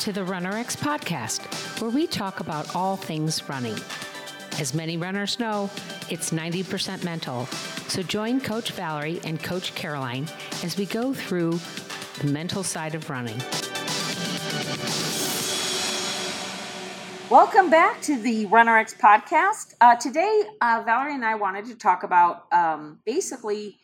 to 0.00 0.12
the 0.12 0.22
RunRx 0.22 0.78
podcast, 0.78 1.42
where 1.78 1.90
we 1.90 2.06
talk 2.06 2.40
about 2.40 2.74
all 2.74 2.96
things 2.96 3.46
running. 3.50 3.76
As 4.58 4.72
many 4.72 4.96
runners 4.96 5.38
know, 5.38 5.68
it's 6.08 6.30
90% 6.30 7.04
mental. 7.04 7.44
So 7.88 8.02
join 8.02 8.40
Coach 8.40 8.72
Valerie 8.72 9.20
and 9.24 9.42
Coach 9.42 9.74
Caroline 9.74 10.26
as 10.64 10.78
we 10.78 10.86
go 10.86 11.12
through 11.12 11.60
the 12.20 12.28
mental 12.32 12.62
side 12.62 12.94
of 12.94 13.10
running. 13.10 13.38
Welcome 17.28 17.68
back 17.68 18.00
to 18.00 18.18
the 18.18 18.46
RunRx 18.46 18.98
podcast. 18.98 19.74
Uh, 19.82 19.96
today, 19.96 20.44
uh, 20.62 20.82
Valerie 20.86 21.14
and 21.14 21.26
I 21.26 21.34
wanted 21.34 21.66
to 21.66 21.74
talk 21.74 22.04
about 22.04 22.50
um, 22.54 23.00
basically, 23.04 23.76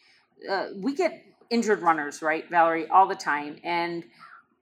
uh, 0.51 0.69
we 0.77 0.95
get 0.95 1.27
injured 1.51 1.83
runners, 1.83 2.23
right, 2.23 2.49
Valerie, 2.49 2.89
all 2.89 3.07
the 3.07 3.15
time. 3.15 3.59
And 3.63 4.03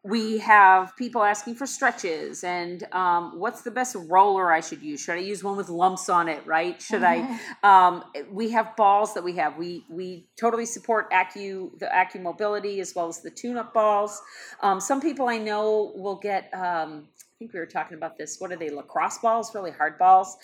we 0.05 0.37
have 0.37 0.95
people 0.97 1.23
asking 1.23 1.55
for 1.55 1.67
stretches 1.67 2.45
and 2.45 2.87
um, 2.93 3.39
what's 3.39 3.63
the 3.63 3.71
best 3.71 3.97
roller 3.99 4.53
I 4.53 4.61
should 4.61 4.83
use? 4.83 5.01
Should 5.01 5.15
I 5.15 5.21
use 5.21 5.43
one 5.43 5.57
with 5.57 5.71
lumps 5.71 6.11
on 6.11 6.29
it? 6.29 6.47
Right? 6.47 6.81
Should 6.81 7.01
mm-hmm. 7.01 7.35
I? 7.65 7.87
Um, 7.87 8.05
we 8.31 8.51
have 8.51 8.77
balls 8.77 9.15
that 9.15 9.25
we 9.25 9.35
have. 9.37 9.57
We 9.57 9.87
we 9.89 10.29
totally 10.39 10.67
support 10.67 11.11
Accu 11.11 11.79
the 11.79 11.87
Acu 11.87 12.21
Mobility 12.21 12.81
as 12.81 12.95
well 12.95 13.09
as 13.09 13.21
the 13.21 13.31
tune-up 13.31 13.73
balls. 13.73 14.21
Um, 14.61 14.79
some 14.79 15.01
people 15.01 15.29
I 15.29 15.39
know 15.39 15.93
will 15.97 16.17
get. 16.17 16.53
Um, 16.53 17.09
I 17.19 17.37
think 17.39 17.55
we 17.55 17.59
were 17.59 17.67
talking 17.67 17.97
about 17.97 18.19
this. 18.19 18.37
What 18.39 18.53
are 18.53 18.57
they? 18.57 18.69
Lacrosse 18.69 19.19
balls, 19.19 19.55
really 19.55 19.71
hard 19.71 19.99
balls. 19.99 20.37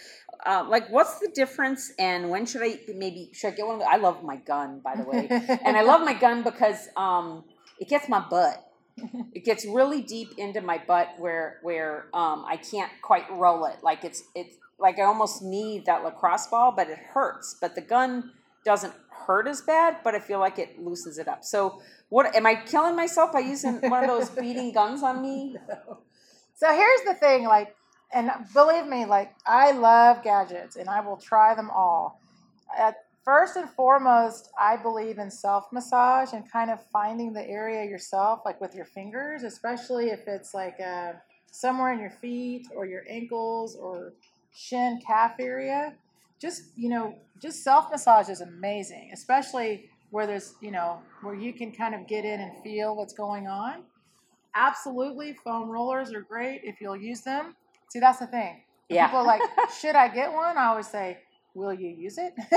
Uh, 0.45 0.65
like, 0.67 0.89
what's 0.89 1.19
the 1.19 1.31
difference? 1.35 1.93
And 1.99 2.31
when 2.31 2.47
should 2.47 2.63
I 2.63 2.81
maybe 2.97 3.31
should 3.35 3.53
I 3.53 3.57
get 3.57 3.67
one? 3.67 3.75
Of 3.75 3.81
the, 3.83 3.89
I 3.91 3.97
love 3.97 4.25
my 4.25 4.37
gun, 4.37 4.81
by 4.83 4.97
the 4.97 5.05
way, 5.05 5.29
and 5.65 5.77
I 5.77 5.83
love 5.83 6.01
my 6.01 6.15
gun 6.15 6.43
because 6.43 6.89
um, 6.97 7.45
it 7.79 7.89
gets 7.91 8.09
my 8.09 8.21
butt 8.21 8.70
it 9.35 9.45
gets 9.45 9.65
really 9.65 10.03
deep 10.03 10.39
into 10.39 10.61
my 10.61 10.79
butt 10.87 11.09
where 11.19 11.59
where 11.63 12.07
um, 12.15 12.45
I 12.47 12.57
can't 12.57 12.91
quite 13.03 13.31
roll 13.31 13.65
it. 13.67 13.77
Like 13.83 14.05
it's 14.05 14.23
it's 14.35 14.57
like 14.79 14.99
I 14.99 15.03
almost 15.03 15.43
need 15.43 15.87
that 15.87 16.05
lacrosse 16.05 16.47
ball, 16.47 16.73
but 16.73 16.89
it 16.89 16.99
hurts. 16.99 17.57
But 17.61 17.75
the 17.75 17.81
gun 17.81 18.33
doesn't 18.65 18.95
hurt 19.09 19.47
as 19.47 19.61
bad, 19.61 19.99
but 20.03 20.15
I 20.15 20.21
feel 20.21 20.39
like 20.39 20.59
it 20.59 20.83
loosens 20.83 21.19
it 21.19 21.29
up. 21.29 21.45
So 21.45 21.81
what 22.09 22.35
am 22.35 22.47
I 22.47 22.57
killing 22.57 22.97
myself 22.97 23.33
by 23.33 23.41
using 23.41 23.81
one 23.89 24.05
of 24.05 24.09
those 24.09 24.31
beating 24.41 24.73
guns 24.73 25.03
on 25.03 25.23
me? 25.23 25.57
No. 25.69 25.99
So 26.57 26.73
here's 26.75 27.03
the 27.07 27.15
thing, 27.15 27.45
like, 27.45 27.75
and 28.13 28.31
believe 28.53 28.87
me, 28.87 29.07
like 29.07 29.33
I 29.47 29.73
love 29.73 30.23
gadgets 30.23 30.77
and 30.77 30.89
I 30.89 31.01
will 31.01 31.17
try 31.17 31.55
them 31.55 31.71
all. 31.71 32.21
At 32.77 32.97
First 33.25 33.57
and 33.57 33.69
foremost, 33.69 34.51
I 34.59 34.77
believe 34.77 35.19
in 35.19 35.31
self 35.31 35.67
massage 35.73 36.33
and 36.33 36.51
kind 36.51 36.71
of 36.71 36.81
finding 36.91 37.33
the 37.33 37.47
area 37.47 37.85
yourself, 37.85 38.41
like 38.45 38.61
with 38.61 38.75
your 38.75 38.87
fingers, 38.87 39.43
especially 39.43 40.07
if 40.07 40.27
it's 40.27 40.55
like 40.55 40.81
uh, 40.81 41.13
somewhere 41.51 41.93
in 41.93 42.01
your 42.01 42.11
feet 42.11 42.67
or 42.75 42.87
your 42.87 43.05
ankles 43.09 43.77
or 43.77 44.15
shin 44.55 45.01
calf 45.07 45.35
area. 45.39 45.95
Just, 46.41 46.63
you 46.77 46.89
know, 46.89 47.15
just 47.43 47.63
self 47.63 47.91
massage 47.91 48.31
is 48.31 48.41
amazing, 48.41 49.11
especially 49.13 49.91
where 50.11 50.27
there's, 50.27 50.55
you 50.63 50.71
know, 50.71 51.01
where 51.23 51.35
you 51.35 51.53
can 51.53 51.73
kind 51.73 51.95
of 51.95 52.07
get 52.07 52.25
in 52.25 52.41
and 52.41 52.53
feel 52.63 52.97
what's 52.97 53.13
going 53.13 53.47
on. 53.47 53.83
Absolutely, 54.55 55.35
foam 55.45 55.69
rollers 55.69 56.13
are 56.13 56.23
great 56.23 56.63
if 56.65 56.81
you'll 56.81 56.97
use 56.97 57.21
them. 57.21 57.55
See, 57.89 58.01
that's 58.01 58.19
the 58.19 58.27
thing. 58.27 58.63
Yeah. 58.89 59.07
People 59.07 59.21
are 59.21 59.27
like, 59.27 59.43
should 59.81 59.95
I 59.95 60.09
get 60.09 60.33
one? 60.33 60.57
I 60.57 60.67
always 60.67 60.89
say, 60.89 61.19
will 61.55 61.73
you 61.73 61.89
use 61.89 62.19
it? 62.19 62.35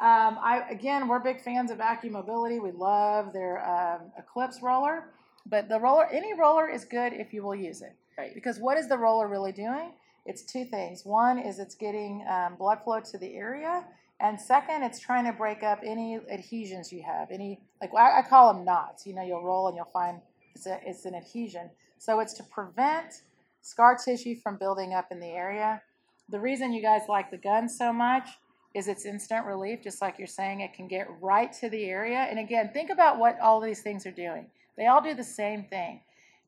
um, 0.00 0.38
I 0.40 0.64
again, 0.70 1.08
we're 1.08 1.18
big 1.18 1.40
fans 1.40 1.70
of 1.70 1.78
Accu 1.78 2.10
Mobility. 2.10 2.60
We 2.60 2.72
love 2.72 3.32
their 3.32 3.66
um, 3.68 4.12
Eclipse 4.18 4.60
roller, 4.62 5.10
but 5.46 5.68
the 5.68 5.78
roller, 5.78 6.06
any 6.12 6.34
roller 6.34 6.68
is 6.68 6.84
good 6.84 7.12
if 7.12 7.32
you 7.32 7.42
will 7.42 7.54
use 7.54 7.82
it. 7.82 7.94
Right. 8.18 8.34
Because 8.34 8.58
what 8.58 8.78
is 8.78 8.88
the 8.88 8.96
roller 8.96 9.28
really 9.28 9.52
doing? 9.52 9.92
It's 10.24 10.42
two 10.42 10.64
things. 10.64 11.04
One 11.04 11.38
is 11.38 11.58
it's 11.58 11.74
getting 11.74 12.24
um, 12.28 12.56
blood 12.56 12.78
flow 12.82 13.00
to 13.00 13.18
the 13.18 13.34
area, 13.34 13.84
and 14.20 14.40
second, 14.40 14.82
it's 14.82 14.98
trying 14.98 15.24
to 15.24 15.32
break 15.32 15.62
up 15.62 15.80
any 15.84 16.18
adhesions 16.30 16.92
you 16.92 17.02
have. 17.02 17.30
Any 17.30 17.60
like 17.80 17.90
I, 17.94 18.20
I 18.20 18.22
call 18.22 18.52
them 18.52 18.64
knots. 18.64 19.06
You 19.06 19.14
know, 19.14 19.22
you'll 19.22 19.44
roll 19.44 19.68
and 19.68 19.76
you'll 19.76 19.90
find 19.92 20.20
it's 20.54 20.66
a, 20.66 20.80
it's 20.84 21.04
an 21.04 21.14
adhesion. 21.14 21.70
So 21.98 22.20
it's 22.20 22.32
to 22.34 22.42
prevent 22.44 23.22
scar 23.60 23.96
tissue 23.96 24.36
from 24.40 24.56
building 24.56 24.94
up 24.94 25.08
in 25.10 25.20
the 25.20 25.26
area 25.26 25.82
the 26.28 26.40
reason 26.40 26.72
you 26.72 26.82
guys 26.82 27.02
like 27.08 27.30
the 27.30 27.36
gun 27.36 27.68
so 27.68 27.92
much 27.92 28.28
is 28.74 28.88
it's 28.88 29.06
instant 29.06 29.46
relief, 29.46 29.82
just 29.82 30.02
like 30.02 30.18
you're 30.18 30.26
saying. 30.26 30.60
It 30.60 30.74
can 30.74 30.86
get 30.86 31.08
right 31.20 31.52
to 31.54 31.70
the 31.70 31.84
area. 31.84 32.18
And 32.18 32.38
again, 32.38 32.70
think 32.72 32.90
about 32.90 33.18
what 33.18 33.38
all 33.40 33.60
these 33.60 33.80
things 33.80 34.04
are 34.06 34.10
doing. 34.10 34.46
They 34.76 34.86
all 34.86 35.00
do 35.00 35.14
the 35.14 35.24
same 35.24 35.64
thing. 35.64 36.02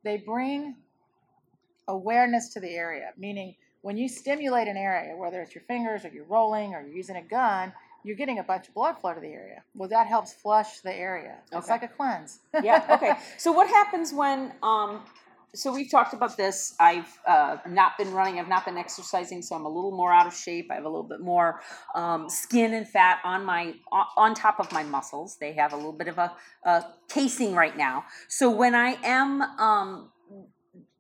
They 0.05 0.19
bring 0.19 0.77
awareness 1.89 2.51
to 2.51 2.61
the 2.61 2.71
area, 2.71 3.13
meaning 3.17 3.55
when 3.81 3.97
you 3.97 4.09
stimulate 4.09 4.69
an 4.69 4.77
area, 4.77 5.17
whether 5.17 5.41
it's 5.41 5.55
your 5.55 5.65
fingers 5.65 6.05
or 6.05 6.09
you're 6.09 6.25
rolling 6.25 6.75
or 6.75 6.83
you're 6.83 6.97
using 6.97 7.17
a 7.17 7.23
gun, 7.23 7.73
you're 8.05 8.17
getting 8.17 8.39
a 8.39 8.43
bunch 8.43 8.69
of 8.69 8.75
blood 8.75 8.99
flow 8.99 9.15
to 9.15 9.21
the 9.21 9.29
area. 9.29 9.63
Well, 9.75 9.89
that 9.89 10.07
helps 10.07 10.33
flush 10.35 10.81
the 10.81 10.95
area. 10.95 11.39
Okay. 11.51 11.59
It's 11.59 11.69
like 11.69 11.83
a 11.83 11.89
cleanse. 11.89 12.41
yeah. 12.63 12.85
Okay. 12.91 13.13
So 13.39 13.53
what 13.53 13.69
happens 13.69 14.13
when 14.13 14.53
um, 14.63 15.01
so 15.55 15.73
we've 15.73 15.91
talked 15.91 16.13
about 16.13 16.37
this. 16.37 16.75
I've 16.79 17.19
uh, 17.27 17.57
not 17.69 17.97
been 17.97 18.13
running. 18.13 18.39
I've 18.39 18.49
not 18.49 18.65
been 18.65 18.77
exercising, 18.77 19.43
so 19.43 19.57
I'm 19.57 19.65
a 19.65 19.69
little 19.69 19.97
more 19.97 20.13
out 20.13 20.27
of 20.27 20.35
shape. 20.35 20.69
I 20.71 20.75
have 20.75 20.85
a 20.85 20.89
little 20.89 21.09
bit 21.09 21.21
more 21.21 21.61
um, 21.95 22.29
skin 22.29 22.75
and 22.75 22.87
fat 22.87 23.21
on 23.25 23.45
my 23.45 23.75
on 24.17 24.35
top 24.35 24.61
of 24.61 24.71
my 24.73 24.83
muscles. 24.83 25.37
They 25.41 25.53
have 25.55 25.73
a 25.73 25.77
little 25.77 25.93
bit 25.93 26.09
of 26.09 26.19
a, 26.19 26.33
a 26.65 26.85
casing 27.09 27.55
right 27.55 27.77
now. 27.77 28.05
So 28.29 28.51
when 28.51 28.75
I 28.75 28.99
am 29.03 29.41
um, 29.43 30.11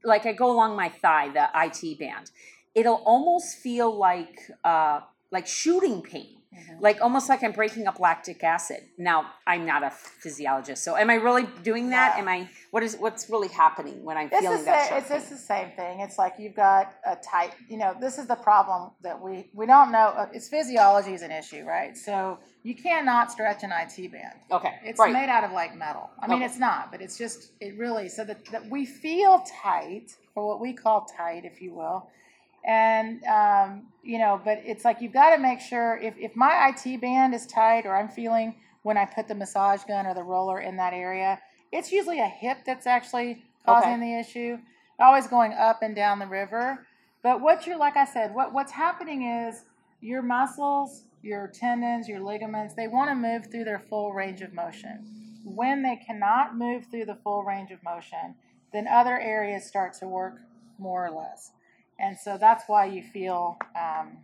like 0.02 0.26
I 0.26 0.32
go 0.32 0.50
along 0.50 0.76
my 0.76 0.88
thigh, 0.88 1.28
the 1.28 1.48
IT 1.54 1.98
band, 1.98 2.30
it'll 2.74 3.02
almost 3.04 3.58
feel 3.58 3.94
like 3.94 4.40
uh, 4.64 5.00
like 5.30 5.46
shooting 5.46 6.02
pain 6.02 6.37
Mm-hmm. 6.54 6.82
Like 6.82 7.00
almost 7.02 7.28
like 7.28 7.42
I'm 7.44 7.52
breaking 7.52 7.86
up 7.86 8.00
lactic 8.00 8.42
acid. 8.42 8.80
Now 8.96 9.26
I'm 9.46 9.66
not 9.66 9.82
a 9.82 9.90
physiologist, 9.90 10.82
so 10.82 10.96
am 10.96 11.10
I 11.10 11.14
really 11.14 11.46
doing 11.62 11.90
that? 11.90 12.14
Yeah. 12.14 12.22
Am 12.22 12.28
I? 12.28 12.48
What 12.70 12.82
is 12.82 12.96
what's 12.96 13.28
really 13.28 13.48
happening 13.48 14.02
when 14.02 14.16
I'm 14.16 14.28
it's 14.32 14.40
feeling 14.40 14.64
that? 14.64 14.92
It's 14.92 15.10
just 15.10 15.28
the 15.28 15.36
same 15.36 15.72
thing. 15.72 16.00
It's 16.00 16.16
like 16.16 16.34
you've 16.38 16.56
got 16.56 16.94
a 17.06 17.16
tight. 17.16 17.52
You 17.68 17.76
know, 17.76 17.94
this 18.00 18.16
is 18.16 18.26
the 18.26 18.34
problem 18.34 18.92
that 19.02 19.20
we 19.20 19.50
we 19.52 19.66
don't 19.66 19.92
know. 19.92 20.14
Uh, 20.16 20.28
it's 20.32 20.48
physiology 20.48 21.12
is 21.12 21.20
an 21.20 21.32
issue, 21.32 21.64
right? 21.64 21.94
So 21.94 22.38
you 22.62 22.74
cannot 22.74 23.30
stretch 23.30 23.62
an 23.62 23.70
IT 23.70 24.10
band. 24.10 24.38
Okay, 24.50 24.74
it's 24.84 24.98
right. 24.98 25.12
made 25.12 25.28
out 25.28 25.44
of 25.44 25.52
like 25.52 25.76
metal. 25.76 26.08
I 26.18 26.28
mean, 26.28 26.38
okay. 26.38 26.46
it's 26.46 26.58
not, 26.58 26.90
but 26.90 27.02
it's 27.02 27.18
just 27.18 27.52
it 27.60 27.76
really 27.76 28.08
so 28.08 28.24
that, 28.24 28.42
that 28.46 28.70
we 28.70 28.86
feel 28.86 29.44
tight 29.62 30.16
or 30.34 30.46
what 30.46 30.60
we 30.60 30.72
call 30.72 31.04
tight, 31.04 31.44
if 31.44 31.60
you 31.60 31.74
will 31.74 32.08
and 32.64 33.22
um, 33.24 33.86
you 34.02 34.18
know 34.18 34.40
but 34.44 34.60
it's 34.64 34.84
like 34.84 35.00
you've 35.00 35.12
got 35.12 35.34
to 35.34 35.40
make 35.40 35.60
sure 35.60 35.98
if, 36.02 36.14
if 36.18 36.34
my 36.36 36.72
it 36.74 37.00
band 37.00 37.34
is 37.34 37.46
tight 37.46 37.86
or 37.86 37.96
i'm 37.96 38.08
feeling 38.08 38.54
when 38.82 38.96
i 38.96 39.04
put 39.04 39.28
the 39.28 39.34
massage 39.34 39.84
gun 39.84 40.06
or 40.06 40.14
the 40.14 40.22
roller 40.22 40.60
in 40.60 40.76
that 40.76 40.92
area 40.92 41.38
it's 41.72 41.92
usually 41.92 42.20
a 42.20 42.26
hip 42.26 42.58
that's 42.64 42.86
actually 42.86 43.42
causing 43.64 43.94
okay. 43.94 44.00
the 44.00 44.18
issue 44.18 44.58
always 45.00 45.26
going 45.26 45.52
up 45.52 45.82
and 45.82 45.94
down 45.94 46.18
the 46.18 46.26
river. 46.26 46.86
But 47.22 47.40
what 47.40 47.66
you're 47.66 47.78
like 47.78 47.96
i 47.96 48.04
said 48.04 48.34
what, 48.34 48.52
what's 48.52 48.72
happening 48.72 49.22
is 49.22 49.64
your 50.00 50.22
muscles 50.22 51.04
your 51.22 51.48
tendons 51.48 52.08
your 52.08 52.20
ligaments 52.20 52.74
they 52.74 52.86
want 52.86 53.10
to 53.10 53.14
move 53.14 53.50
through 53.50 53.64
their 53.64 53.80
full 53.90 54.12
range 54.12 54.40
of 54.40 54.52
motion. 54.52 55.04
When 55.44 55.82
they 55.82 55.96
cannot 55.96 56.56
move 56.56 56.86
through 56.90 57.06
the 57.06 57.18
full 57.22 57.42
range 57.42 57.70
of 57.70 57.82
motion 57.82 58.34
then 58.72 58.86
other 58.86 59.18
areas 59.18 59.66
start 59.66 59.94
to 59.94 60.06
work 60.06 60.40
more 60.78 61.06
or 61.06 61.10
less 61.10 61.52
and 61.98 62.16
so 62.16 62.38
that's 62.38 62.64
why 62.66 62.86
you 62.86 63.02
feel 63.02 63.58
um, 63.76 64.18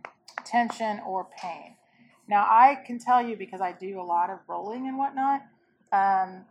tension 0.45 1.01
or 1.05 1.27
pain. 1.37 1.75
Now, 2.27 2.45
I 2.49 2.79
can 2.85 2.97
tell 2.99 3.21
you 3.21 3.35
because 3.35 3.61
I 3.61 3.71
do 3.71 3.99
a 3.99 4.03
lot 4.03 4.29
of 4.29 4.39
rolling 4.47 4.87
and 4.87 4.97
whatnot, 4.97 5.41
um, 5.91 6.45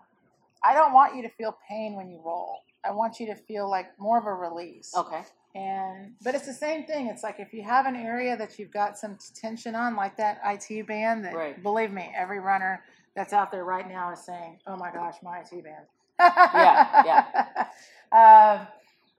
I 0.62 0.72
don't 0.72 0.92
want 0.92 1.16
you 1.16 1.22
to 1.22 1.28
feel 1.28 1.56
pain 1.68 1.94
when 1.94 2.08
you 2.08 2.20
roll. 2.24 2.60
I 2.84 2.92
want 2.92 3.18
you 3.18 3.26
to 3.26 3.34
feel 3.34 3.68
like 3.68 3.98
more 3.98 4.18
of 4.18 4.26
a 4.26 4.32
release. 4.32 4.94
Okay. 4.96 5.22
And 5.54 6.12
but 6.22 6.34
it's 6.34 6.46
the 6.46 6.52
same 6.52 6.84
thing. 6.84 7.06
It's 7.06 7.22
like 7.22 7.38
if 7.38 7.52
you 7.52 7.62
have 7.62 7.86
an 7.86 7.94
area 7.94 8.36
that 8.36 8.58
you've 8.58 8.72
got 8.72 8.98
some 8.98 9.18
tension 9.34 9.74
on, 9.74 9.94
like 9.94 10.16
that 10.16 10.40
IT 10.44 10.86
band. 10.86 11.24
That 11.24 11.34
right. 11.34 11.62
believe 11.62 11.92
me, 11.92 12.10
every 12.16 12.40
runner 12.40 12.82
that's 13.14 13.32
out 13.32 13.52
there 13.52 13.64
right 13.64 13.88
now 13.88 14.12
is 14.12 14.24
saying, 14.24 14.58
"Oh 14.66 14.76
my 14.76 14.90
gosh, 14.90 15.14
my 15.22 15.38
IT 15.38 15.62
band." 15.62 15.86
yeah, 16.18 17.02
yeah. 17.04 17.66
Um, 18.12 18.68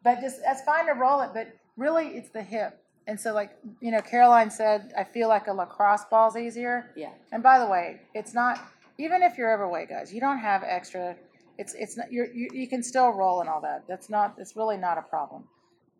but 0.03 0.21
just 0.21 0.41
that's 0.41 0.61
fine 0.61 0.85
to 0.85 0.93
roll 0.93 1.19
it, 1.19 1.31
but 1.33 1.49
really 1.77 2.07
it's 2.07 2.29
the 2.29 2.41
hip. 2.41 2.81
And 3.07 3.19
so, 3.19 3.33
like 3.33 3.51
you 3.81 3.91
know, 3.91 4.01
Caroline 4.01 4.49
said, 4.49 4.91
I 4.97 5.03
feel 5.03 5.27
like 5.27 5.47
a 5.47 5.53
lacrosse 5.53 6.05
ball's 6.09 6.35
easier. 6.35 6.91
Yeah. 6.95 7.11
And 7.31 7.43
by 7.43 7.59
the 7.59 7.67
way, 7.67 8.01
it's 8.13 8.33
not. 8.33 8.59
Even 8.97 9.21
if 9.21 9.37
you're 9.37 9.53
overweight, 9.53 9.89
guys, 9.89 10.13
you 10.13 10.21
don't 10.21 10.39
have 10.39 10.63
extra. 10.65 11.15
It's 11.57 11.73
it's 11.75 11.97
not. 11.97 12.11
You're, 12.11 12.33
you 12.33 12.49
you 12.53 12.67
can 12.67 12.81
still 12.81 13.09
roll 13.09 13.41
and 13.41 13.49
all 13.49 13.61
that. 13.61 13.83
That's 13.87 14.09
not. 14.09 14.35
It's 14.37 14.55
really 14.55 14.77
not 14.77 14.97
a 14.97 15.01
problem. 15.01 15.43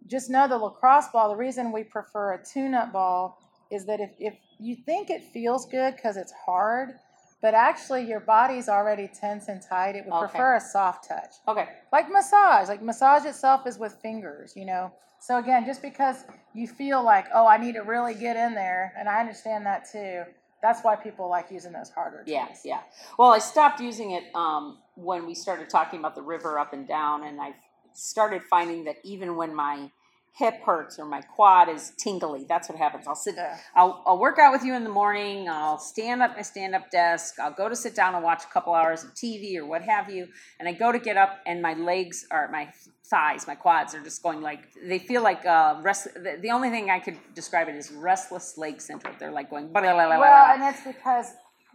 Just 0.08 0.30
know 0.30 0.48
the 0.48 0.58
lacrosse 0.58 1.10
ball. 1.10 1.30
The 1.30 1.36
reason 1.36 1.72
we 1.72 1.84
prefer 1.84 2.34
a 2.34 2.44
tune-up 2.44 2.94
ball 2.94 3.40
is 3.72 3.86
that 3.86 4.00
if 4.00 4.12
if 4.20 4.36
you 4.60 4.76
think 4.76 5.10
it 5.10 5.24
feels 5.34 5.66
good 5.68 5.96
because 5.96 6.18
it's 6.18 6.34
hard, 6.46 6.94
but 7.42 7.54
actually 7.54 8.04
your 8.08 8.20
body's 8.20 8.68
already 8.70 9.08
tense 9.08 9.48
and 9.48 9.62
tight. 9.62 9.96
It 9.96 10.06
would 10.06 10.14
Okay. 10.14 10.28
prefer 10.28 10.56
a 10.56 10.60
soft 10.60 11.08
touch. 11.08 11.36
Okay. 11.48 11.68
Like 11.92 12.10
massage, 12.12 12.68
like 12.68 12.82
massage 12.82 13.26
itself 13.26 13.68
is 13.68 13.78
with 13.78 13.94
fingers, 14.02 14.54
you 14.56 14.66
know. 14.66 14.92
So 15.20 15.38
again, 15.38 15.66
just 15.66 15.82
because 15.82 16.26
you 16.54 16.68
feel 16.68 17.04
like, 17.04 17.26
oh, 17.34 17.48
I 17.48 17.58
need 17.58 17.74
to 17.74 17.82
really 17.82 18.14
get 18.14 18.36
in 18.36 18.54
there, 18.54 18.94
and 18.98 19.10
I 19.10 19.20
understand 19.20 19.66
that 19.66 19.90
too. 19.92 20.24
That's 20.62 20.82
why 20.84 20.96
people 20.96 21.30
like 21.30 21.52
using 21.52 21.72
those 21.72 21.90
harder 21.90 22.18
tools. 22.18 22.28
Yeah, 22.28 22.48
yeah. 22.64 22.80
Well, 23.18 23.32
I 23.32 23.40
stopped 23.40 23.80
using 23.80 24.12
it 24.12 24.24
um, 24.36 24.80
when 24.96 25.26
we 25.26 25.34
started 25.36 25.70
talking 25.70 26.00
about 26.00 26.16
the 26.16 26.22
river 26.22 26.60
up 26.60 26.74
and 26.74 26.88
down, 26.88 27.24
and 27.24 27.42
I 27.42 27.56
started 27.94 28.44
finding 28.44 28.84
that 28.86 28.98
even 29.04 29.36
when 29.36 29.54
my 29.56 29.90
hip 30.38 30.62
hurts 30.66 31.00
or 31.00 31.06
my 31.06 31.22
quad 31.22 31.70
is 31.70 31.94
tingly, 31.98 32.46
that's 32.48 32.68
what 32.68 32.78
happens. 32.78 33.08
I'll 33.08 33.16
sit. 33.16 33.36
I'll, 33.74 34.04
I'll 34.06 34.20
work 34.20 34.38
out 34.38 34.52
with 34.52 34.66
you 34.66 34.76
in 34.76 34.84
the 34.84 34.90
morning. 34.90 35.48
I'll 35.48 35.80
stand 35.80 36.22
up 36.22 36.36
my 36.36 36.42
stand 36.42 36.76
up 36.76 36.92
desk. 36.92 37.40
I'll 37.40 37.54
go 37.54 37.70
to 37.70 37.76
sit 37.76 37.96
down 37.96 38.16
and 38.16 38.24
watch 38.24 38.44
a 38.44 38.48
couple 38.48 38.74
hours 38.74 39.06
of 39.06 39.14
TV 39.14 39.56
or 39.56 39.66
what 39.66 39.82
have 39.84 40.10
you, 40.10 40.28
and 40.60 40.68
I 40.68 40.74
go 40.74 40.92
to 40.92 41.00
get 41.00 41.16
up, 41.16 41.40
and 41.46 41.62
my 41.62 41.74
legs 41.74 42.28
are 42.32 42.50
my 42.52 42.70
thighs, 43.06 43.48
my 43.48 43.56
quads 43.56 43.96
are 43.96 44.04
just 44.04 44.22
going 44.24 44.42
like 44.42 44.68
they 44.84 45.00
feel 45.00 45.24
like 45.24 45.46
uh, 45.46 45.80
rest. 45.82 46.14
The, 46.16 46.38
the 46.42 46.52
only 46.52 46.70
thing 46.70 46.90
I 46.90 47.00
could 47.00 47.18
describe 47.34 47.70
it 47.70 47.76
is 47.76 47.92
restless 47.92 48.58
leg 48.58 48.82
syndrome. 48.82 49.16
They're 49.18 49.32
like 49.32 49.50
going. 49.50 49.72
Blah, 49.72 49.82
blah, 49.82 49.94
blah, 49.94 50.08
blah, 50.08 50.18
blah, 50.18 50.20
Well, 50.20 50.54
and 50.54 50.64
it's 50.64 50.84
because, 50.84 51.28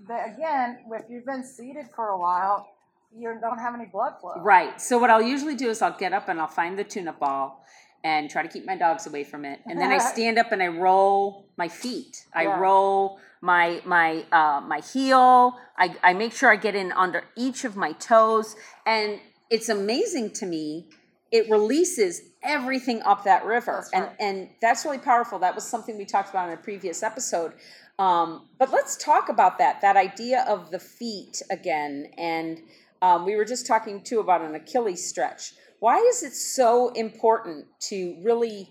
the, 0.07 0.35
again, 0.35 0.81
if 0.93 1.05
you've 1.09 1.25
been 1.25 1.45
seated 1.45 1.87
for 1.97 2.09
a 2.09 2.19
while, 2.19 2.69
you 3.17 3.35
don't 3.41 3.59
have 3.59 3.75
any 3.75 3.87
blood 3.87 4.15
flow. 4.21 4.35
Right. 4.37 4.79
So 4.81 4.99
what 4.99 5.09
I'll 5.09 5.23
usually 5.23 5.57
do 5.57 5.71
is 5.71 5.81
I'll 5.81 5.97
get 5.97 6.13
up 6.13 6.29
and 6.29 6.39
I'll 6.39 6.47
find 6.47 6.79
the 6.79 6.85
tune-up 6.85 7.19
ball 7.19 7.65
and 8.05 8.31
try 8.31 8.43
to 8.43 8.49
keep 8.49 8.65
my 8.67 8.77
dogs 8.77 9.07
away 9.07 9.25
from 9.25 9.45
it. 9.45 9.61
And 9.67 9.81
then 9.81 9.91
I 9.91 9.99
stand 10.15 10.39
up 10.39 10.53
and 10.53 10.63
I 10.63 10.69
roll 10.69 11.47
my 11.57 11.69
feet. 11.69 12.25
I 12.35 12.43
Yeah. 12.45 12.59
roll 12.59 13.19
my 13.41 13.81
my 13.85 14.25
uh, 14.33 14.61
my 14.61 14.81
heel. 14.81 15.57
I, 15.79 15.95
I 16.03 16.13
make 16.15 16.33
sure 16.33 16.51
I 16.51 16.57
get 16.57 16.75
in 16.75 16.93
under 16.93 17.25
each 17.37 17.65
of 17.65 17.77
my 17.77 17.93
toes. 17.93 18.57
And 18.87 19.21
it's 19.51 19.69
amazing 19.69 20.33
to 20.35 20.47
me. 20.47 20.89
It 21.33 21.49
releases 21.51 22.23
everything 22.43 23.03
up 23.03 23.25
that 23.25 23.45
river. 23.45 23.87
And 23.93 24.09
and 24.19 24.49
that's 24.61 24.85
really 24.85 24.99
powerful. 24.99 25.39
That 25.39 25.55
was 25.55 25.65
something 25.67 25.97
we 25.97 26.05
talked 26.05 26.31
about 26.31 26.49
in 26.49 26.55
a 26.55 26.63
previous 26.63 27.03
episode. 27.03 27.53
Um, 27.99 28.49
but 28.59 28.71
let's 28.73 28.97
talk 28.97 29.29
about 29.29 29.59
that 29.59 29.81
that 29.83 29.97
idea 29.97 30.45
of 30.49 30.71
the 30.71 30.79
feet 30.79 31.43
again. 31.51 32.11
And 32.17 32.61
um, 33.03 33.25
we 33.25 33.37
were 33.37 33.45
just 33.45 33.67
talking 33.67 34.03
too 34.03 34.21
about 34.21 34.41
an 34.43 34.55
Achilles 34.55 35.07
stretch. 35.07 35.53
Why 35.81 35.97
is 35.97 36.23
it 36.23 36.35
so 36.35 36.91
important 36.91 37.67
to 37.89 38.17
really 38.23 38.69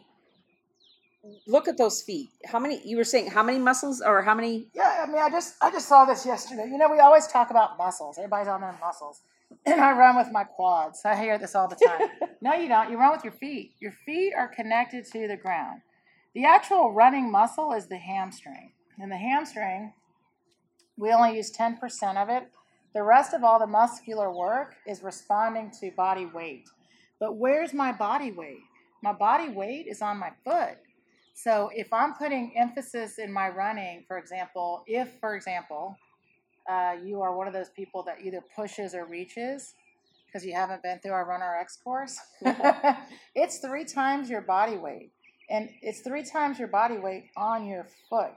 look 1.48 1.68
at 1.68 1.76
those 1.76 2.04
feet? 2.04 2.30
How 2.46 2.60
many 2.60 2.82
you 2.86 2.98
were 2.98 3.04
saying? 3.04 3.32
How 3.32 3.42
many 3.42 3.58
muscles 3.58 4.00
or 4.00 4.22
how 4.22 4.36
many? 4.36 4.68
Yeah, 4.76 5.06
I 5.08 5.12
mean, 5.12 5.20
I 5.20 5.30
just 5.32 5.56
I 5.60 5.72
just 5.72 5.88
saw 5.88 6.06
this 6.06 6.24
yesterday. 6.24 6.68
You 6.72 6.78
know, 6.78 6.88
we 6.88 7.00
always 7.00 7.26
talk 7.26 7.50
about 7.50 7.80
muscles. 7.80 8.20
Everybody's 8.20 8.48
on 8.48 8.62
their 8.62 8.78
muscles, 8.80 9.22
and 9.66 9.82
I 9.82 9.98
run 9.98 10.18
with 10.18 10.32
my 10.32 10.44
quads. 10.44 11.02
I 11.04 11.16
hear 11.16 11.40
this 11.40 11.56
all 11.56 11.68
the 11.68 11.76
time. 11.76 12.10
no, 12.42 12.54
you 12.54 12.68
don't. 12.68 12.92
You 12.92 13.00
run 13.00 13.12
with 13.12 13.24
your 13.24 13.34
feet. 13.34 13.74
Your 13.80 13.92
feet 14.06 14.34
are 14.36 14.48
connected 14.48 15.04
to 15.12 15.28
the 15.28 15.38
ground. 15.38 15.82
The 16.36 16.46
actual 16.46 16.94
running 16.94 17.32
muscle 17.32 17.74
is 17.74 17.88
the 17.88 17.98
hamstring, 17.98 18.74
and 19.00 19.12
the 19.12 19.18
hamstring, 19.18 19.94
we 20.96 21.12
only 21.12 21.36
use 21.36 21.50
ten 21.50 21.78
percent 21.78 22.20
of 22.20 22.30
it. 22.30 22.52
The 22.94 23.02
rest 23.02 23.34
of 23.34 23.44
all 23.44 23.58
the 23.58 23.68
muscular 23.68 24.32
work 24.32 24.76
is 24.86 25.02
responding 25.02 25.72
to 25.80 25.90
body 25.98 26.28
weight. 26.28 26.70
But 27.20 27.36
where's 27.36 27.74
my 27.74 27.92
body 27.92 28.32
weight? 28.32 28.64
My 29.02 29.14
body 29.14 29.50
weight 29.50 29.88
is 29.88 30.02
on 30.02 30.18
my 30.18 30.32
foot. 30.44 30.78
So 31.34 31.70
if 31.74 31.94
I'm 31.94 32.14
putting 32.16 32.54
emphasis 32.58 33.18
in 33.18 33.32
my 33.32 33.50
running, 33.50 34.04
for 34.08 34.18
example, 34.18 34.84
if, 34.88 35.10
for 35.20 35.36
example, 35.36 35.98
uh, 36.70 36.96
you 37.04 37.22
are 37.22 37.36
one 37.36 37.48
of 37.48 37.54
those 37.54 37.70
people 37.70 38.04
that 38.04 38.18
either 38.22 38.44
pushes 38.56 38.94
or 38.94 39.06
reaches 39.06 39.74
because 40.26 40.46
you 40.46 40.54
haven't 40.54 40.84
been 40.84 41.00
through 41.00 41.14
our 41.14 41.26
RunRx 41.26 41.84
course, 41.84 42.20
it's 43.36 43.60
three 43.60 43.86
times 43.86 44.30
your 44.30 44.42
body 44.42 44.78
weight. 44.78 45.12
And 45.50 45.70
it's 45.82 46.02
three 46.02 46.24
times 46.24 46.60
your 46.60 46.68
body 46.68 47.00
weight 47.00 47.32
on 47.36 47.66
your 47.66 47.88
foot. 48.10 48.36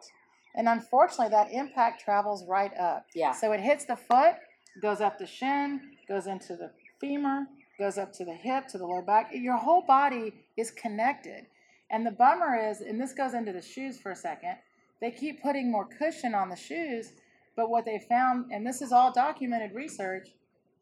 And 0.55 0.69
unfortunately, 0.69 1.29
that 1.31 1.52
impact 1.52 2.02
travels 2.02 2.46
right 2.46 2.73
up. 2.79 3.06
Yeah. 3.14 3.32
So 3.32 3.52
it 3.52 3.61
hits 3.61 3.84
the 3.84 3.96
foot, 3.96 4.37
goes 4.81 5.00
up 5.00 5.19
the 5.19 5.26
shin, 5.26 5.81
goes 6.08 6.26
into 6.26 6.56
the 6.56 6.70
femur, 7.00 7.46
goes 7.78 7.98
up 7.98 8.12
to 8.14 8.24
the 8.24 8.34
hip, 8.34 8.69
to 8.69 8.78
the 8.78 8.86
lower 8.86 9.02
back. 9.02 9.30
Your 9.32 9.56
whole 9.56 9.82
body 9.82 10.34
is 10.56 10.70
connected. 10.70 11.46
And 11.90 12.06
the 12.06 12.10
bummer 12.10 12.56
is, 12.56 12.80
and 12.80 13.00
this 13.00 13.12
goes 13.12 13.34
into 13.34 13.52
the 13.52 13.62
shoes 13.62 14.00
for 14.00 14.12
a 14.12 14.16
second, 14.16 14.56
they 15.00 15.10
keep 15.10 15.42
putting 15.42 15.70
more 15.70 15.86
cushion 15.86 16.34
on 16.34 16.48
the 16.48 16.56
shoes, 16.56 17.12
but 17.56 17.70
what 17.70 17.84
they 17.84 17.98
found, 17.98 18.50
and 18.52 18.66
this 18.66 18.80
is 18.80 18.92
all 18.92 19.12
documented 19.12 19.74
research, 19.74 20.28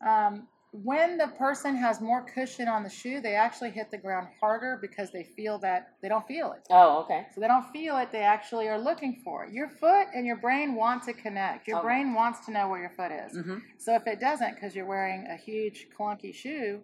um, 0.07 0.47
when 0.73 1.19
the 1.19 1.27
person 1.29 1.75
has 1.77 2.01
more 2.01 2.23
cushion 2.23 2.69
on 2.69 2.83
the 2.85 2.91
shoe, 2.91 3.21
they 3.21 3.35
actually 3.35 3.71
hit 3.71 3.91
the 3.91 3.99
ground 3.99 4.29
harder 4.41 4.79
because 4.81 5.11
they 5.11 5.25
feel 5.25 5.59
that 5.59 5.95
they 6.01 6.09
don't 6.09 6.27
feel 6.27 6.53
it. 6.53 6.67
Oh, 6.71 6.99
okay. 7.01 7.27
So 7.35 7.41
they 7.41 7.49
don't 7.49 7.69
feel 7.73 7.97
it, 7.99 8.13
they 8.13 8.21
actually 8.23 8.69
are 8.69 8.79
looking 8.79 9.21
for 9.25 9.45
it. 9.45 9.53
Your 9.53 9.69
foot 9.69 10.07
and 10.15 10.25
your 10.25 10.37
brain 10.37 10.77
want 10.77 11.03
to 11.05 11.13
connect. 11.13 11.67
Your 11.67 11.79
Okay. 11.79 11.87
brain 11.89 12.15
wants 12.15 12.45
to 12.47 12.53
know 12.53 12.69
where 12.69 12.81
your 12.81 12.91
foot 12.91 13.11
is. 13.11 13.37
hmm 13.37 13.59
So 13.79 13.95
if 13.97 14.07
it 14.07 14.21
doesn't, 14.21 14.55
because 14.55 14.77
you're 14.77 14.87
wearing 14.87 15.27
a 15.27 15.37
huge 15.37 15.89
clunky 15.99 16.33
shoe, 16.33 16.81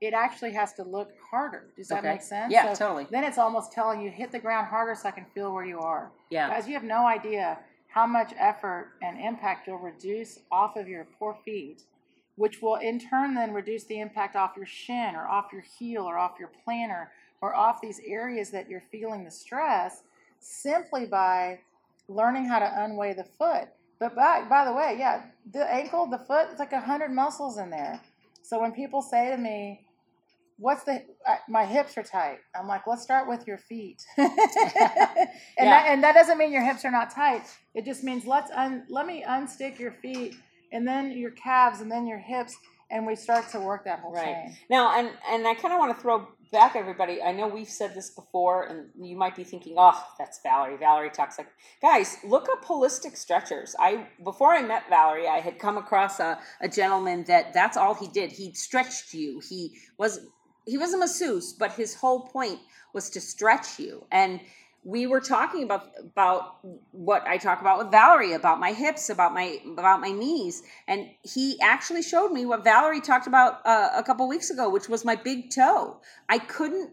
it 0.00 0.14
actually 0.14 0.52
has 0.52 0.72
to 0.74 0.82
look 0.82 1.10
harder. 1.30 1.72
Does 1.76 1.88
that 1.88 1.98
Okay. 2.00 2.08
make 2.08 2.22
sense? 2.22 2.52
Yeah, 2.52 2.72
So 2.74 2.86
totally. 2.86 3.06
Then 3.10 3.24
it's 3.24 3.38
almost 3.38 3.72
telling 3.72 4.00
you 4.00 4.10
hit 4.10 4.32
the 4.32 4.38
ground 4.38 4.66
harder 4.66 4.94
so 4.94 5.08
I 5.08 5.12
can 5.12 5.26
feel 5.26 5.52
where 5.52 5.64
you 5.64 5.78
are. 5.80 6.10
Yeah. 6.30 6.48
Guys, 6.48 6.66
you 6.66 6.74
have 6.74 6.84
no 6.84 7.06
idea 7.06 7.58
how 7.88 8.06
much 8.06 8.32
effort 8.38 8.92
and 9.02 9.18
impact 9.18 9.66
you'll 9.66 9.78
reduce 9.78 10.40
off 10.50 10.76
of 10.76 10.88
your 10.88 11.04
poor 11.18 11.34
feet, 11.44 11.82
which 12.38 12.62
will 12.62 12.76
in 12.76 13.00
turn 13.00 13.34
then 13.34 13.52
reduce 13.52 13.84
the 13.84 13.98
impact 13.98 14.36
off 14.36 14.56
your 14.56 14.64
shin 14.64 15.16
or 15.16 15.26
off 15.26 15.46
your 15.52 15.64
heel 15.78 16.04
or 16.04 16.16
off 16.16 16.38
your 16.38 16.50
plantar 16.64 17.08
or 17.40 17.52
off 17.54 17.80
these 17.80 18.00
areas 18.06 18.50
that 18.50 18.68
you're 18.70 18.82
feeling 18.92 19.24
the 19.24 19.30
stress 19.30 20.04
simply 20.38 21.04
by 21.04 21.58
learning 22.06 22.46
how 22.46 22.60
to 22.60 22.64
unweigh 22.84 23.12
the 23.12 23.24
foot. 23.24 23.68
But 23.98 24.14
by, 24.14 24.44
by 24.48 24.64
the 24.64 24.72
way, 24.72 24.94
yeah, 24.98 25.22
the 25.52 25.68
ankle, 25.68 26.06
the 26.06 26.18
foot, 26.18 26.46
it's 26.52 26.60
like 26.60 26.72
a 26.72 26.80
hundred 26.80 27.10
muscles 27.10 27.58
in 27.58 27.70
there. 27.70 28.00
So 28.42 28.60
when 28.60 28.70
people 28.70 29.02
say 29.02 29.30
to 29.30 29.36
me, 29.36 29.84
"What's 30.56 30.84
the 30.84 31.04
my 31.48 31.64
hips 31.66 31.98
are 31.98 32.04
tight," 32.04 32.38
I'm 32.54 32.68
like, 32.68 32.86
"Let's 32.86 33.02
start 33.02 33.28
with 33.28 33.46
your 33.48 33.58
feet." 33.58 34.00
and 34.16 34.30
that 35.58 35.86
and 35.88 36.04
that 36.04 36.14
doesn't 36.14 36.38
mean 36.38 36.52
your 36.52 36.64
hips 36.64 36.84
are 36.84 36.92
not 36.92 37.10
tight. 37.10 37.42
It 37.74 37.84
just 37.84 38.04
means 38.04 38.24
let's 38.24 38.52
un, 38.52 38.84
let 38.88 39.06
me 39.06 39.24
unstick 39.26 39.80
your 39.80 39.90
feet 39.90 40.36
and 40.72 40.86
then 40.86 41.12
your 41.12 41.30
calves 41.30 41.80
and 41.80 41.90
then 41.90 42.06
your 42.06 42.18
hips, 42.18 42.56
and 42.90 43.06
we 43.06 43.16
start 43.16 43.48
to 43.50 43.60
work 43.60 43.84
that 43.84 44.00
whole 44.00 44.14
thing. 44.14 44.24
Right. 44.24 44.44
chain. 44.46 44.56
Now, 44.70 44.98
and 44.98 45.10
and 45.30 45.46
I 45.46 45.54
kind 45.54 45.74
of 45.74 45.78
want 45.78 45.94
to 45.96 46.02
throw 46.02 46.28
back 46.50 46.76
everybody. 46.76 47.22
I 47.22 47.32
know 47.32 47.46
we've 47.46 47.68
said 47.68 47.94
this 47.94 48.10
before, 48.10 48.64
and 48.64 48.86
you 49.00 49.16
might 49.16 49.36
be 49.36 49.44
thinking, 49.44 49.74
"Oh, 49.76 50.02
that's 50.18 50.40
Valerie. 50.42 50.76
Valerie 50.76 51.10
talks 51.10 51.38
like." 51.38 51.48
Guys, 51.82 52.16
look 52.24 52.48
up 52.50 52.64
holistic 52.64 53.16
stretchers. 53.16 53.76
I 53.78 54.06
before 54.24 54.54
I 54.54 54.62
met 54.62 54.88
Valerie, 54.88 55.28
I 55.28 55.40
had 55.40 55.58
come 55.58 55.76
across 55.76 56.20
a, 56.20 56.38
a 56.60 56.68
gentleman 56.68 57.24
that 57.24 57.52
that's 57.52 57.76
all 57.76 57.94
he 57.94 58.08
did. 58.08 58.32
He 58.32 58.52
stretched 58.54 59.12
you. 59.12 59.40
He 59.46 59.76
was 59.98 60.20
he 60.66 60.78
was 60.78 60.92
a 60.92 60.98
masseuse, 60.98 61.52
but 61.52 61.72
his 61.72 61.94
whole 61.94 62.20
point 62.28 62.60
was 62.92 63.10
to 63.10 63.20
stretch 63.20 63.78
you. 63.78 64.04
And 64.10 64.40
we 64.84 65.06
were 65.06 65.20
talking 65.20 65.64
about 65.64 65.90
about 65.98 66.58
what 66.92 67.26
I 67.26 67.36
talk 67.36 67.60
about 67.60 67.78
with 67.78 67.90
Valerie 67.90 68.32
about 68.32 68.60
my 68.60 68.72
hips, 68.72 69.10
about 69.10 69.34
my 69.34 69.58
about 69.66 70.00
my 70.00 70.10
knees, 70.10 70.62
and 70.86 71.08
he 71.22 71.60
actually 71.60 72.02
showed 72.02 72.32
me 72.32 72.46
what 72.46 72.64
Valerie 72.64 73.00
talked 73.00 73.26
about 73.26 73.60
uh, 73.66 73.90
a 73.94 74.02
couple 74.02 74.28
weeks 74.28 74.50
ago, 74.50 74.68
which 74.68 74.88
was 74.88 75.04
my 75.04 75.16
big 75.16 75.50
toe. 75.50 76.00
I 76.28 76.38
couldn't. 76.38 76.90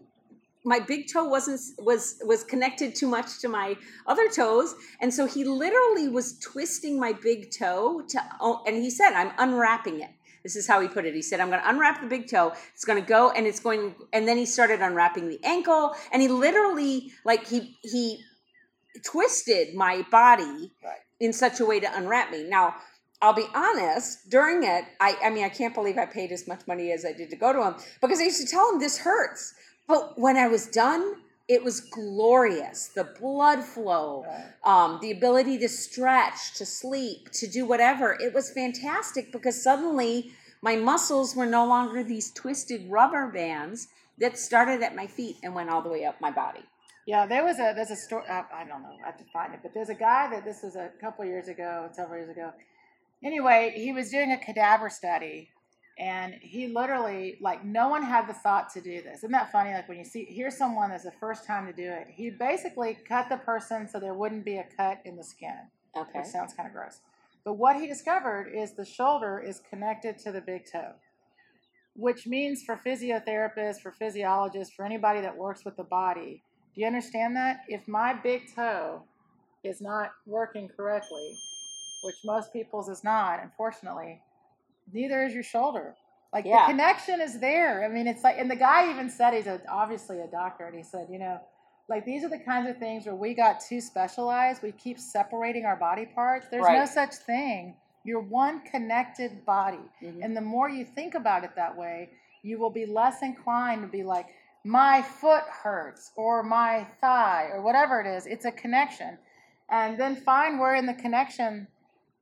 My 0.64 0.80
big 0.80 1.06
toe 1.12 1.24
wasn't 1.24 1.60
was 1.78 2.20
was 2.24 2.42
connected 2.42 2.96
too 2.96 3.06
much 3.06 3.38
to 3.40 3.48
my 3.48 3.76
other 4.06 4.28
toes, 4.28 4.74
and 5.00 5.14
so 5.14 5.26
he 5.26 5.44
literally 5.44 6.08
was 6.08 6.38
twisting 6.40 6.98
my 6.98 7.12
big 7.12 7.52
toe 7.52 8.02
to. 8.08 8.20
And 8.66 8.76
he 8.76 8.90
said, 8.90 9.12
"I'm 9.12 9.32
unwrapping 9.38 10.00
it." 10.00 10.10
This 10.46 10.54
is 10.54 10.68
how 10.68 10.80
he 10.80 10.86
put 10.86 11.04
it. 11.04 11.12
He 11.12 11.22
said, 11.22 11.40
I'm 11.40 11.48
going 11.48 11.60
to 11.60 11.68
unwrap 11.68 12.00
the 12.00 12.06
big 12.06 12.30
toe. 12.30 12.52
It's 12.72 12.84
going 12.84 13.02
to 13.02 13.08
go 13.08 13.32
and 13.32 13.48
it's 13.48 13.58
going, 13.58 13.96
and 14.12 14.28
then 14.28 14.36
he 14.36 14.46
started 14.46 14.80
unwrapping 14.80 15.28
the 15.28 15.40
ankle 15.42 15.96
and 16.12 16.22
he 16.22 16.28
literally, 16.28 17.10
like, 17.24 17.48
he, 17.48 17.76
he 17.82 18.20
twisted 19.04 19.74
my 19.74 20.06
body 20.08 20.70
Right. 20.84 20.98
in 21.18 21.32
such 21.32 21.58
a 21.58 21.64
way 21.64 21.80
to 21.80 21.96
unwrap 21.98 22.30
me. 22.30 22.44
Now, 22.44 22.76
I'll 23.20 23.32
be 23.32 23.48
honest, 23.56 24.30
during 24.30 24.62
it, 24.62 24.84
I, 25.00 25.16
I 25.24 25.30
mean, 25.30 25.42
I 25.42 25.48
can't 25.48 25.74
believe 25.74 25.98
I 25.98 26.06
paid 26.06 26.30
as 26.30 26.46
much 26.46 26.60
money 26.68 26.92
as 26.92 27.04
I 27.04 27.12
did 27.12 27.28
to 27.30 27.36
go 27.36 27.52
to 27.52 27.64
him 27.64 27.74
because 28.00 28.20
I 28.20 28.24
used 28.24 28.40
to 28.40 28.46
tell 28.46 28.72
him 28.72 28.78
this 28.78 28.98
hurts. 28.98 29.52
But 29.88 30.16
when 30.16 30.36
I 30.36 30.46
was 30.46 30.68
done, 30.68 31.16
it 31.48 31.62
was 31.62 31.80
glorious. 31.80 32.88
The 32.88 33.04
blood 33.04 33.62
flow, 33.62 34.26
um, 34.64 34.98
the 35.00 35.12
ability 35.12 35.58
to 35.58 35.68
stretch, 35.68 36.54
to 36.54 36.66
sleep, 36.66 37.30
to 37.32 37.46
do 37.46 37.64
whatever. 37.64 38.16
It 38.20 38.34
was 38.34 38.50
fantastic 38.50 39.30
because 39.32 39.62
suddenly 39.62 40.32
my 40.60 40.76
muscles 40.76 41.36
were 41.36 41.46
no 41.46 41.66
longer 41.66 42.02
these 42.02 42.32
twisted 42.32 42.90
rubber 42.90 43.30
bands 43.30 43.88
that 44.18 44.38
started 44.38 44.82
at 44.82 44.96
my 44.96 45.06
feet 45.06 45.36
and 45.42 45.54
went 45.54 45.70
all 45.70 45.82
the 45.82 45.90
way 45.90 46.04
up 46.04 46.20
my 46.20 46.30
body. 46.30 46.64
Yeah, 47.06 47.26
there 47.26 47.44
was 47.44 47.60
a 47.60 47.72
there's 47.76 47.92
a 47.92 47.96
story. 47.96 48.24
Uh, 48.28 48.42
I 48.52 48.64
don't 48.64 48.82
know. 48.82 48.96
I 49.04 49.06
have 49.06 49.18
to 49.18 49.24
find 49.32 49.54
it, 49.54 49.60
but 49.62 49.72
there's 49.72 49.90
a 49.90 49.94
guy 49.94 50.28
that 50.32 50.44
this 50.44 50.62
was 50.64 50.74
a 50.74 50.90
couple 51.00 51.24
years 51.24 51.46
ago, 51.46 51.88
several 51.92 52.18
years 52.18 52.30
ago, 52.30 52.50
anyway, 53.22 53.72
he 53.76 53.92
was 53.92 54.10
doing 54.10 54.32
a 54.32 54.38
cadaver 54.38 54.90
study 54.90 55.50
and 55.98 56.34
he 56.40 56.68
literally 56.68 57.38
like 57.40 57.64
no 57.64 57.88
one 57.88 58.02
had 58.02 58.28
the 58.28 58.34
thought 58.34 58.70
to 58.74 58.80
do 58.80 59.02
this. 59.02 59.18
Isn't 59.18 59.32
that 59.32 59.50
funny? 59.50 59.72
Like 59.72 59.88
when 59.88 59.98
you 59.98 60.04
see 60.04 60.26
here's 60.28 60.56
someone 60.56 60.90
that's 60.90 61.04
the 61.04 61.12
first 61.12 61.46
time 61.46 61.66
to 61.66 61.72
do 61.72 61.90
it. 61.90 62.08
He 62.10 62.30
basically 62.30 62.98
cut 63.08 63.28
the 63.28 63.38
person 63.38 63.88
so 63.88 63.98
there 63.98 64.14
wouldn't 64.14 64.44
be 64.44 64.56
a 64.56 64.66
cut 64.76 65.00
in 65.04 65.16
the 65.16 65.24
skin. 65.24 65.56
Okay. 65.96 66.18
Which 66.18 66.28
sounds 66.28 66.52
kind 66.52 66.66
of 66.66 66.74
gross. 66.74 67.00
But 67.44 67.54
what 67.54 67.76
he 67.76 67.86
discovered 67.86 68.52
is 68.54 68.72
the 68.72 68.84
shoulder 68.84 69.38
is 69.38 69.62
connected 69.70 70.18
to 70.18 70.32
the 70.32 70.40
big 70.40 70.70
toe. 70.70 70.92
Which 71.94 72.26
means 72.26 72.62
for 72.62 72.76
physiotherapists, 72.76 73.80
for 73.80 73.92
physiologists, 73.92 74.74
for 74.74 74.84
anybody 74.84 75.22
that 75.22 75.36
works 75.36 75.64
with 75.64 75.76
the 75.76 75.84
body, 75.84 76.42
do 76.74 76.82
you 76.82 76.86
understand 76.86 77.36
that? 77.36 77.60
If 77.68 77.88
my 77.88 78.12
big 78.12 78.54
toe 78.54 79.02
is 79.64 79.80
not 79.80 80.10
working 80.26 80.68
correctly, 80.68 81.36
which 82.04 82.16
most 82.24 82.52
people's 82.52 82.90
is 82.90 83.02
not, 83.02 83.42
unfortunately, 83.42 84.20
neither 84.92 85.24
is 85.24 85.34
your 85.34 85.42
shoulder. 85.42 85.94
Like 86.32 86.44
Yeah. 86.44 86.66
the 86.66 86.72
connection 86.72 87.20
is 87.20 87.38
there. 87.40 87.84
I 87.84 87.88
mean, 87.88 88.06
it's 88.06 88.22
like, 88.24 88.36
and 88.38 88.50
the 88.50 88.56
guy 88.56 88.90
even 88.90 89.08
said 89.08 89.34
he's 89.34 89.46
a, 89.46 89.60
obviously 89.68 90.20
a 90.20 90.26
doctor, 90.26 90.66
and 90.66 90.76
he 90.76 90.82
said, 90.82 91.08
you 91.10 91.18
know, 91.18 91.40
like 91.88 92.04
these 92.04 92.24
are 92.24 92.28
the 92.28 92.38
kinds 92.38 92.68
of 92.68 92.78
things 92.78 93.06
where 93.06 93.14
we 93.14 93.32
got 93.32 93.60
too 93.60 93.80
specialized. 93.80 94.62
We 94.62 94.72
keep 94.72 94.98
separating 94.98 95.64
our 95.64 95.76
body 95.76 96.04
parts. 96.04 96.48
There's 96.48 96.66
no 96.68 96.84
such 96.84 97.14
thing. 97.14 97.76
You're 98.04 98.20
one 98.20 98.60
connected 98.60 99.44
body. 99.46 99.80
Mhm. 100.02 100.24
And 100.24 100.36
the 100.36 100.40
more 100.40 100.68
you 100.68 100.84
think 100.84 101.14
about 101.14 101.44
it 101.44 101.54
that 101.54 101.76
way, 101.76 102.10
you 102.42 102.58
will 102.58 102.70
be 102.70 102.86
less 102.86 103.22
inclined 103.22 103.82
to 103.82 103.88
be 103.88 104.02
like, 104.02 104.26
my 104.64 105.00
foot 105.00 105.44
hurts 105.44 106.12
or 106.16 106.42
my 106.42 106.84
thigh 107.00 107.50
or 107.52 107.62
whatever 107.62 108.00
it 108.00 108.06
is. 108.06 108.26
It's 108.26 108.44
a 108.44 108.52
connection. 108.52 109.16
And 109.68 109.98
then 109.98 110.16
find 110.16 110.58
where 110.58 110.74
in 110.74 110.86
the 110.86 110.94
connection, 110.94 111.68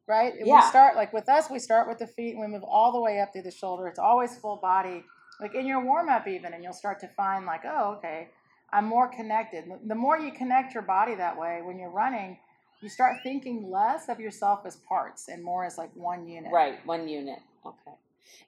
right? 0.07 0.35
We 0.41 0.61
start 0.63 0.97
like 0.97 1.13
with 1.13 1.29
us, 1.29 1.51
we 1.51 1.59
start 1.59 1.89
with 1.89 1.99
the 1.99 2.07
feet 2.07 2.33
and 2.33 2.41
we 2.41 2.47
move 2.47 2.65
all 2.65 2.93
the 2.93 3.01
way 3.01 3.21
up 3.21 3.33
through 3.33 3.43
the 3.43 3.51
shoulder. 3.51 3.87
It's 3.89 3.99
always 3.99 4.37
full 4.37 4.57
body. 4.57 5.05
Like 5.41 5.55
in 5.55 5.67
your 5.67 5.85
warm 5.85 6.09
up, 6.09 6.29
even, 6.29 6.55
and 6.55 6.63
you'll 6.63 6.73
start 6.73 7.01
to 7.01 7.09
find, 7.09 7.45
like, 7.45 7.63
oh, 7.65 7.97
okay, 7.97 8.29
I'm 8.73 8.85
more 8.85 9.09
connected. 9.09 9.65
The 9.85 9.95
more 9.95 10.19
you 10.19 10.31
connect 10.31 10.75
your 10.75 10.85
body 10.85 11.15
that 11.17 11.39
way 11.39 11.61
when 11.65 11.79
you're 11.79 11.91
running, 11.91 12.39
you 12.81 12.89
start 12.89 13.17
thinking 13.23 13.71
less 13.71 14.09
of 14.09 14.21
yourself 14.21 14.61
as 14.65 14.77
parts 14.77 15.29
and 15.29 15.43
more 15.43 15.65
as 15.65 15.77
like 15.79 15.91
one 15.95 16.29
unit. 16.29 16.53
Right, 16.53 16.85
one 16.87 17.09
unit. 17.09 17.41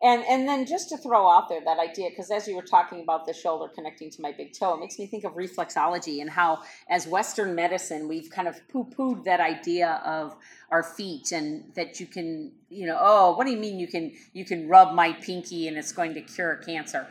And 0.03 0.25
and 0.25 0.47
then 0.47 0.67
just 0.67 0.89
to 0.91 0.99
throw 0.99 1.31
out 1.31 1.49
there 1.49 1.61
that 1.65 1.79
idea, 1.79 2.11
because 2.11 2.31
as 2.31 2.47
you 2.47 2.55
were 2.55 2.63
talking 2.63 3.01
about 3.01 3.27
the 3.27 3.33
shoulder 3.33 3.73
connecting 3.73 4.11
to 4.11 4.21
my 4.21 4.33
big 4.33 4.53
toe, 4.53 4.75
it 4.75 4.81
makes 4.81 4.99
me 4.99 5.07
think 5.07 5.25
of 5.25 5.35
reflexology 5.35 6.21
and 6.21 6.29
how, 6.29 6.63
as 6.89 7.07
Western 7.07 7.55
medicine, 7.55 8.09
we've 8.09 8.31
kind 8.31 8.47
of 8.47 8.61
poo 8.69 8.85
pooed 8.85 9.25
that 9.25 9.41
idea 9.41 10.03
of 10.05 10.37
our 10.71 10.83
feet 10.83 11.33
and 11.33 11.73
that 11.75 11.99
you 11.99 12.07
can, 12.07 12.53
you 12.69 12.87
know, 12.87 12.99
oh, 13.01 13.37
what 13.37 13.45
do 13.45 13.53
you 13.53 13.59
mean 13.59 13.79
you 13.79 13.89
can 13.89 14.13
you 14.33 14.45
can 14.45 14.69
rub 14.69 14.95
my 14.95 15.13
pinky 15.13 15.69
and 15.69 15.77
it's 15.79 15.93
going 15.93 16.15
to 16.15 16.21
cure 16.21 16.57
cancer? 16.57 17.07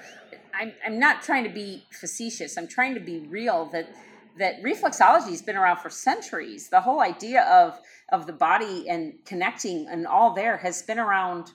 I'm 0.54 0.74
I'm 0.86 1.00
not 1.00 1.24
trying 1.24 1.44
to 1.44 1.50
be 1.50 1.86
facetious. 1.92 2.58
I'm 2.58 2.68
trying 2.68 2.94
to 2.94 3.00
be 3.00 3.20
real. 3.20 3.66
That 3.72 3.90
that 4.38 4.62
reflexology 4.62 5.30
has 5.30 5.42
been 5.42 5.56
around 5.56 5.80
for 5.80 5.90
centuries. 5.90 6.70
The 6.70 6.82
whole 6.82 7.02
idea 7.02 7.44
of 7.44 7.80
of 8.10 8.28
the 8.28 8.34
body 8.34 8.88
and 8.90 9.14
connecting 9.26 9.88
and 9.88 10.06
all 10.06 10.34
there 10.34 10.58
has 10.58 10.84
been 10.84 11.00
around 11.00 11.52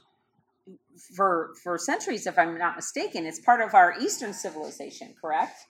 for 1.16 1.52
for 1.62 1.78
centuries 1.78 2.26
if 2.26 2.38
i'm 2.38 2.58
not 2.58 2.76
mistaken 2.76 3.26
it's 3.26 3.40
part 3.40 3.60
of 3.60 3.74
our 3.74 3.94
eastern 4.00 4.32
civilization 4.32 5.14
correct 5.20 5.66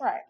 Right. 0.00 0.22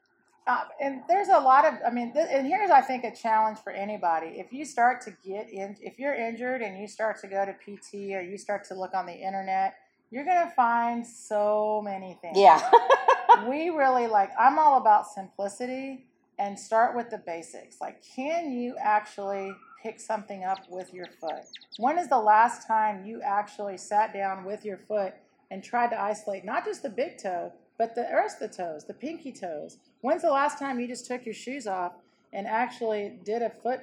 Uh, 0.47 0.65
and 0.81 1.03
there's 1.09 1.29
a 1.29 1.39
lot 1.39 1.67
of, 1.67 1.75
I 1.87 1.91
mean, 1.91 2.15
th- 2.15 2.27
and 2.31 2.47
here's, 2.47 2.71
I 2.71 2.81
think, 2.81 3.05
a 3.05 3.15
challenge 3.15 3.59
for 3.59 3.71
anybody. 3.71 4.29
If 4.39 4.51
you 4.51 4.65
start 4.65 5.03
to 5.03 5.11
get 5.23 5.51
in, 5.51 5.77
if 5.83 5.99
you're 5.99 6.15
injured 6.15 6.63
and 6.63 6.81
you 6.81 6.89
start 6.89 7.21
to 7.21 7.27
go 7.27 7.45
to 7.45 7.53
PT 7.53 8.15
or 8.15 8.23
you 8.23 8.39
start 8.39 8.65
to 8.69 8.75
look 8.75 8.95
on 8.95 9.05
the 9.05 9.13
internet, 9.13 9.75
you're 10.11 10.25
going 10.25 10.49
to 10.49 10.55
find 10.55 11.07
so 11.07 11.83
many 11.85 12.19
things. 12.23 12.39
yeah 12.39 12.71
we 13.49 13.69
really 13.69 14.07
like, 14.07 14.31
I'm 14.41 14.59
all 14.59 14.79
about 14.79 15.07
simplicity 15.07 16.07
and 16.39 16.59
start 16.59 16.97
with 16.97 17.11
the 17.11 17.19
basics. 17.19 17.77
Like, 17.79 18.03
can 18.17 18.51
you 18.51 18.75
actually 18.81 19.53
pick 19.83 20.01
something 20.01 20.45
up 20.45 20.59
with 20.69 20.93
your 20.93 21.07
foot? 21.21 21.45
When 21.79 21.99
is 21.99 22.09
the 22.09 22.19
last 22.19 22.67
time 22.67 23.05
you 23.05 23.21
actually 23.23 23.77
sat 23.77 24.13
down 24.13 24.45
with 24.45 24.65
your 24.65 24.79
foot 24.79 25.15
and 25.51 25.63
tried 25.63 25.91
to 25.91 26.01
isolate 26.01 26.45
not 26.45 26.65
just 26.65 26.83
the 26.83 26.91
big 26.91 27.19
toe, 27.23 27.53
but 27.79 27.95
the 27.95 28.07
rest 28.13 28.43
of 28.43 28.51
the 28.51 28.57
toes, 28.57 28.85
the 28.85 28.95
pinky 28.95 29.33
toes? 29.33 29.79
When's 30.01 30.23
the 30.23 30.31
last 30.31 30.59
time 30.59 30.81
you 30.81 30.89
just 30.89 31.07
took 31.07 31.25
your 31.25 31.35
shoes 31.35 31.67
off 31.67 31.93
and 32.33 32.47
actually 32.47 33.19
did 33.25 33.43
a 33.43 33.51
foot, 33.51 33.81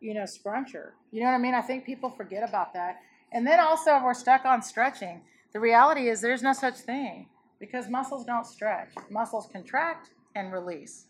you 0.00 0.14
know, 0.14 0.24
scruncher? 0.24 0.90
You 1.12 1.20
know 1.20 1.26
what 1.26 1.34
I 1.34 1.38
mean? 1.38 1.54
I 1.54 1.62
think 1.62 1.84
people 1.84 2.10
forget 2.10 2.48
about 2.48 2.74
that. 2.74 3.00
And 3.32 3.46
then 3.46 3.60
also, 3.60 3.96
if 3.96 4.02
we're 4.02 4.14
stuck 4.14 4.44
on 4.44 4.62
stretching, 4.62 5.22
the 5.52 5.60
reality 5.60 6.08
is 6.08 6.20
there's 6.20 6.42
no 6.42 6.52
such 6.52 6.78
thing 6.78 7.28
because 7.58 7.88
muscles 7.88 8.24
don't 8.24 8.46
stretch. 8.46 8.92
Muscles 9.10 9.48
contract 9.52 10.10
and 10.34 10.52
release. 10.52 11.06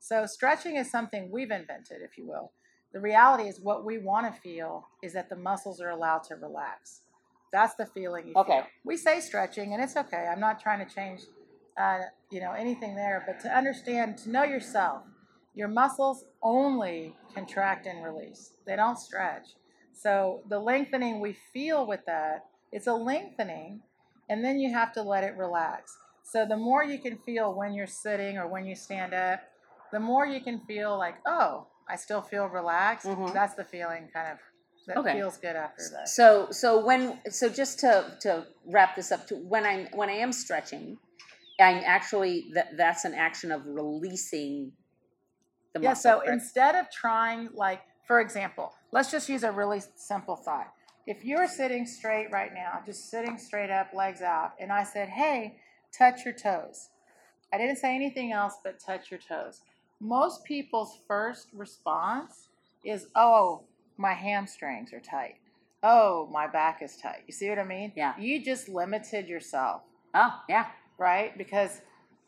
So, 0.00 0.26
stretching 0.26 0.76
is 0.76 0.90
something 0.90 1.30
we've 1.30 1.50
invented, 1.50 2.02
if 2.02 2.16
you 2.16 2.26
will. 2.28 2.52
The 2.92 3.00
reality 3.00 3.48
is, 3.48 3.60
what 3.60 3.84
we 3.84 3.98
want 3.98 4.32
to 4.32 4.40
feel 4.40 4.88
is 5.02 5.12
that 5.12 5.28
the 5.28 5.36
muscles 5.36 5.80
are 5.80 5.90
allowed 5.90 6.24
to 6.24 6.36
relax. 6.36 7.02
That's 7.52 7.74
the 7.74 7.86
feeling 7.86 8.28
you 8.28 8.34
Okay. 8.36 8.60
feel. 8.60 8.66
We 8.84 8.96
say 8.96 9.20
stretching, 9.20 9.74
and 9.74 9.82
it's 9.82 9.96
okay. 9.96 10.26
I'm 10.30 10.40
not 10.40 10.60
trying 10.60 10.86
to 10.86 10.94
change, 10.94 11.22
uh, 11.76 12.00
you 12.30 12.40
know, 12.40 12.52
anything 12.52 12.94
there. 12.94 13.24
But 13.26 13.40
to 13.40 13.54
understand, 13.54 14.18
to 14.18 14.30
know 14.30 14.44
yourself, 14.44 15.02
your 15.54 15.68
muscles 15.68 16.24
only 16.42 17.14
contract 17.34 17.86
and 17.86 18.02
release. 18.04 18.52
They 18.66 18.76
don't 18.76 18.98
stretch. 18.98 19.48
So 19.92 20.42
the 20.48 20.58
lengthening 20.58 21.20
we 21.20 21.36
feel 21.52 21.86
with 21.86 22.04
that, 22.06 22.46
it's 22.72 22.86
a 22.86 22.94
lengthening, 22.94 23.80
and 24.28 24.44
then 24.44 24.58
you 24.58 24.72
have 24.72 24.92
to 24.94 25.02
let 25.02 25.24
it 25.24 25.36
relax. 25.36 25.96
So 26.22 26.46
the 26.46 26.56
more 26.56 26.84
you 26.84 26.98
can 26.98 27.18
feel 27.18 27.54
when 27.54 27.72
you're 27.72 27.86
sitting 27.86 28.38
or 28.38 28.46
when 28.46 28.64
you 28.64 28.74
stand 28.74 29.14
up, 29.14 29.40
the 29.90 30.00
more 30.00 30.26
you 30.26 30.40
can 30.40 30.60
feel 30.60 30.96
like, 30.98 31.16
oh, 31.26 31.66
I 31.88 31.96
still 31.96 32.22
feel 32.22 32.46
relaxed. 32.46 33.06
Mhm. 33.06 33.32
That's 33.32 33.54
the 33.54 33.64
feeling 33.64 34.08
kind 34.12 34.32
of 34.32 34.38
that 34.86 34.96
Okay. 34.98 35.12
feels 35.12 35.36
good 35.36 35.54
after 35.56 35.82
that. 35.92 36.08
so 36.08 36.50
so 36.50 36.82
when 36.84 37.20
so 37.30 37.48
just 37.50 37.78
to 37.80 38.16
to 38.22 38.46
wrap 38.66 38.96
this 38.96 39.12
up 39.12 39.26
to 39.26 39.34
when 39.36 39.66
i'm 39.66 39.86
when 39.92 40.08
i 40.08 40.12
am 40.14 40.32
stretching 40.32 40.96
i'm 41.60 41.82
actually 41.84 42.50
that 42.54 42.74
that's 42.78 43.04
an 43.04 43.12
action 43.12 43.52
of 43.52 43.60
releasing 43.66 44.72
the 45.74 45.80
Yeah, 45.80 45.90
muscle 45.90 46.12
so 46.12 46.18
correct? 46.20 46.32
instead 46.32 46.74
of 46.74 46.90
trying, 46.90 47.50
like, 47.52 47.82
for 48.06 48.20
example, 48.20 48.72
let's 48.92 49.10
just 49.10 49.28
use 49.28 49.42
a 49.44 49.52
really 49.52 49.82
simple 49.96 50.36
thought. 50.36 50.72
If 51.06 51.24
you're 51.24 51.46
sitting 51.46 51.86
straight 51.86 52.30
right 52.30 52.52
now, 52.54 52.80
just 52.86 53.10
sitting 53.10 53.36
straight 53.38 53.70
up, 53.70 53.92
legs 53.94 54.22
out, 54.22 54.52
and 54.58 54.72
I 54.72 54.84
said, 54.84 55.08
hey, 55.08 55.58
touch 55.96 56.24
your 56.24 56.34
toes. 56.34 56.88
I 57.52 57.58
didn't 57.58 57.76
say 57.76 57.94
anything 57.94 58.32
else 58.32 58.54
but 58.64 58.78
touch 58.80 59.10
your 59.10 59.20
toes. 59.20 59.60
Most 60.00 60.44
people's 60.44 60.98
first 61.06 61.48
response 61.52 62.48
is, 62.84 63.08
oh, 63.14 63.62
my 63.96 64.12
hamstrings 64.12 64.92
are 64.92 65.00
tight. 65.00 65.36
Oh, 65.82 66.28
my 66.32 66.46
back 66.46 66.82
is 66.82 66.96
tight. 66.96 67.24
You 67.26 67.32
see 67.32 67.48
what 67.48 67.58
I 67.58 67.64
mean? 67.64 67.92
Yeah. 67.96 68.14
You 68.18 68.44
just 68.44 68.68
limited 68.68 69.28
yourself 69.28 69.82
oh 70.14 70.40
yeah 70.48 70.66
right? 70.98 71.36
Because 71.38 71.80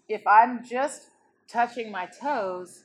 if 0.09 0.27
I'm 0.27 0.65
just 0.65 1.11
touching 1.49 1.91
my 1.91 2.07
toes, 2.07 2.85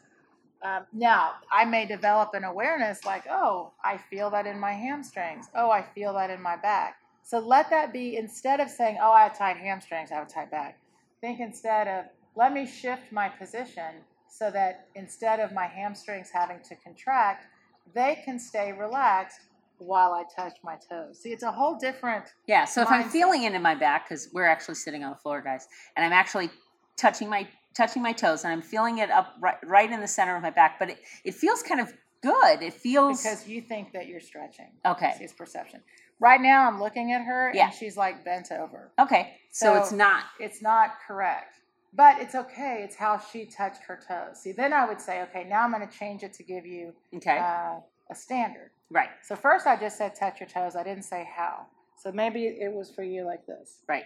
um, 0.63 0.85
now 0.91 1.33
I 1.51 1.63
may 1.63 1.85
develop 1.85 2.33
an 2.33 2.43
awareness 2.43 3.05
like, 3.05 3.25
oh, 3.29 3.71
I 3.83 3.97
feel 4.09 4.31
that 4.31 4.47
in 4.47 4.59
my 4.59 4.73
hamstrings. 4.73 5.47
Oh, 5.55 5.69
I 5.69 5.83
feel 5.83 6.13
that 6.13 6.31
in 6.31 6.41
my 6.41 6.57
back. 6.57 6.97
So 7.23 7.39
let 7.39 7.69
that 7.69 7.93
be 7.93 8.17
instead 8.17 8.59
of 8.59 8.69
saying, 8.69 8.97
oh, 9.01 9.11
I 9.11 9.23
have 9.23 9.37
tight 9.37 9.57
hamstrings, 9.57 10.11
I 10.11 10.15
have 10.15 10.27
a 10.27 10.29
tight 10.29 10.51
back. 10.51 10.79
Think 11.21 11.39
instead 11.39 11.87
of, 11.87 12.05
let 12.35 12.51
me 12.51 12.65
shift 12.65 13.11
my 13.11 13.29
position 13.29 13.95
so 14.37 14.51
that 14.51 14.87
instead 14.95 15.39
of 15.39 15.53
my 15.53 15.65
hamstrings 15.65 16.29
having 16.33 16.57
to 16.67 16.75
contract, 16.75 17.45
they 17.93 18.21
can 18.25 18.37
stay 18.37 18.73
relaxed 18.73 19.39
while 19.77 20.13
I 20.13 20.23
touch 20.35 20.57
my 20.63 20.75
toes. 20.89 21.19
See, 21.21 21.29
it's 21.29 21.43
a 21.43 21.51
whole 21.51 21.77
different 21.77 22.25
Yeah, 22.47 22.65
so 22.65 22.81
if 22.81 22.89
I'm 22.89 23.09
feeling 23.09 23.43
it 23.43 23.53
in 23.53 23.61
my 23.61 23.75
back, 23.75 24.07
because 24.09 24.29
we're 24.33 24.47
actually 24.47 24.75
sitting 24.75 25.03
on 25.03 25.11
the 25.11 25.17
floor, 25.17 25.41
guys, 25.41 25.67
and 25.95 26.05
I'm 26.05 26.13
actually 26.13 26.49
touching 26.97 27.29
my 27.29 27.47
touching 27.73 28.01
my 28.01 28.13
toes, 28.13 28.43
and 28.45 28.53
I'm 28.53 28.61
feeling 28.61 28.99
it 28.99 29.11
up 29.11 29.35
right, 29.41 29.57
right 29.65 29.91
in 29.91 29.99
the 29.99 30.07
center 30.07 30.35
of 30.35 30.41
my 30.41 30.49
back, 30.49 30.79
but 30.79 30.89
it, 30.91 30.97
it 31.25 31.33
feels 31.33 31.61
kind 31.61 31.81
of 31.81 31.93
good. 32.21 32.61
It 32.61 32.73
feels 32.73 33.21
because 33.21 33.47
you 33.47 33.61
think 33.61 33.91
that 33.93 34.07
you're 34.07 34.21
stretching. 34.21 34.71
okay. 34.85 35.13
See, 35.17 35.25
it's 35.25 35.33
perception. 35.33 35.81
Right 36.19 36.39
now, 36.39 36.67
I'm 36.67 36.79
looking 36.81 37.11
at 37.11 37.21
her 37.25 37.51
Yeah. 37.53 37.65
and 37.65 37.73
she's 37.73 37.97
like 37.97 38.23
bent 38.23 38.49
over. 38.51 38.91
Okay, 38.97 39.33
so, 39.51 39.73
So- 39.73 39.81
it's 39.81 39.91
not 39.91 40.23
It's 40.39 40.61
not 40.61 40.91
correct, 41.05 41.59
but 41.95 42.19
it's 42.21 42.35
okay. 42.35 42.81
It's 42.83 42.95
how 42.95 43.17
she 43.19 43.45
touched 43.45 43.83
her 43.83 43.99
toes. 44.07 44.41
See, 44.41 44.51
then 44.51 44.73
I 44.73 44.85
would 44.87 44.99
say, 45.01 45.21
okay, 45.23 45.45
now 45.47 45.63
I'm 45.63 45.71
going 45.71 45.87
to 45.87 45.97
change 45.97 46.23
it 46.23 46.33
to 46.33 46.43
give 46.43 46.65
you 46.65 46.93
okay. 47.15 47.37
uh, 47.37 47.79
a 48.11 48.15
standard. 48.15 48.71
right, 48.89 49.09
So 49.23 49.35
first, 49.35 49.65
I 49.67 49.75
just 49.77 49.97
said 49.97 50.15
touch 50.15 50.39
your 50.39 50.49
toes. 50.49 50.75
I 50.75 50.83
didn't 50.83 51.03
say 51.03 51.27
how. 51.35 51.65
So 51.97 52.11
maybe 52.11 52.45
it 52.45 52.71
was 52.73 52.91
for 52.91 53.03
you 53.03 53.25
like 53.25 53.45
this. 53.45 53.79
right. 53.87 54.03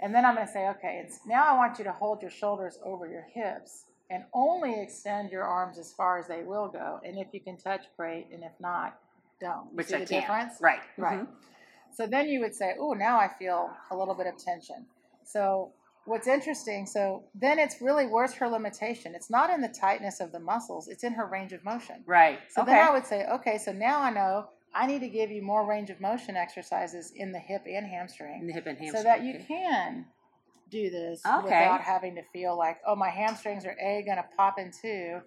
And 0.00 0.14
then 0.14 0.24
I'm 0.24 0.36
going 0.36 0.46
to 0.46 0.52
say, 0.52 0.68
okay, 0.68 1.02
it's, 1.04 1.20
now 1.26 1.44
I 1.52 1.56
want 1.56 1.78
you 1.78 1.84
to 1.84 1.90
hold 1.92 2.22
your 2.22 2.30
shoulders 2.30 2.78
over 2.84 3.08
your 3.08 3.26
hips 3.34 3.86
and 4.10 4.22
only 4.32 4.80
extend 4.80 5.30
your 5.32 5.42
arms 5.42 5.76
as 5.76 5.92
far 5.92 6.18
as 6.18 6.28
they 6.28 6.42
will 6.44 6.68
go. 6.68 7.00
And 7.04 7.18
if 7.18 7.26
you 7.32 7.40
can 7.40 7.56
touch, 7.56 7.82
great. 7.96 8.28
And 8.32 8.44
if 8.44 8.52
not, 8.60 8.96
don't. 9.40 9.64
You 9.72 9.76
which 9.76 9.88
see 9.88 9.96
I 9.96 9.98
the 10.00 10.06
can't. 10.06 10.22
difference? 10.22 10.54
Right. 10.60 10.78
Right. 10.96 11.20
Mhm. 11.20 11.26
So 11.96 12.06
then 12.06 12.28
you 12.28 12.38
would 12.40 12.54
say, 12.54 12.74
oh, 12.78 12.92
now 12.92 13.18
I 13.18 13.26
feel 13.26 13.70
a 13.90 13.96
little 13.96 14.14
bit 14.14 14.28
of 14.28 14.36
tension. 14.38 14.86
So 15.24 15.72
what's 16.08 16.26
interesting, 16.26 16.86
so 16.86 17.24
then 17.34 17.58
it's 17.58 17.80
really 17.80 18.06
where's 18.06 18.34
her 18.34 18.48
limitation? 18.48 19.14
It's 19.14 19.30
not 19.30 19.50
in 19.50 19.60
the 19.60 19.68
tightness 19.68 20.20
of 20.20 20.32
the 20.32 20.40
muscles, 20.40 20.88
it's 20.88 21.04
in 21.04 21.12
her 21.12 21.26
range 21.26 21.52
of 21.52 21.64
motion. 21.64 22.02
Right. 22.06 22.40
So 22.50 22.62
okay. 22.62 22.72
then 22.72 22.88
I 22.88 22.92
would 22.92 23.06
say, 23.06 23.26
okay, 23.26 23.58
so 23.58 23.72
now 23.72 24.00
I 24.00 24.10
know 24.10 24.46
I 24.74 24.86
need 24.86 25.00
to 25.00 25.08
give 25.08 25.30
you 25.30 25.42
more 25.42 25.66
range 25.68 25.90
of 25.90 26.00
motion 26.00 26.36
exercises 26.36 27.12
in 27.14 27.32
the 27.32 27.38
hip 27.38 27.62
and 27.66 27.86
hamstring 27.86 28.40
in 28.40 28.46
the 28.46 28.52
hip 28.52 28.66
and 28.66 28.78
hamstring. 28.78 29.02
so 29.02 29.08
that 29.08 29.22
you 29.22 29.40
can 29.46 30.06
do 30.70 30.90
this 30.90 31.20
Okay. 31.26 31.44
without 31.44 31.80
having 31.80 32.14
to 32.16 32.22
feel 32.32 32.56
like, 32.56 32.78
oh, 32.86 32.94
my 32.94 33.08
hamstrings 33.08 33.64
are 33.64 33.76
a 33.80 34.02
going 34.04 34.18
to 34.18 34.24
pop 34.36 34.58
in 34.58 34.70
two, 34.70 35.20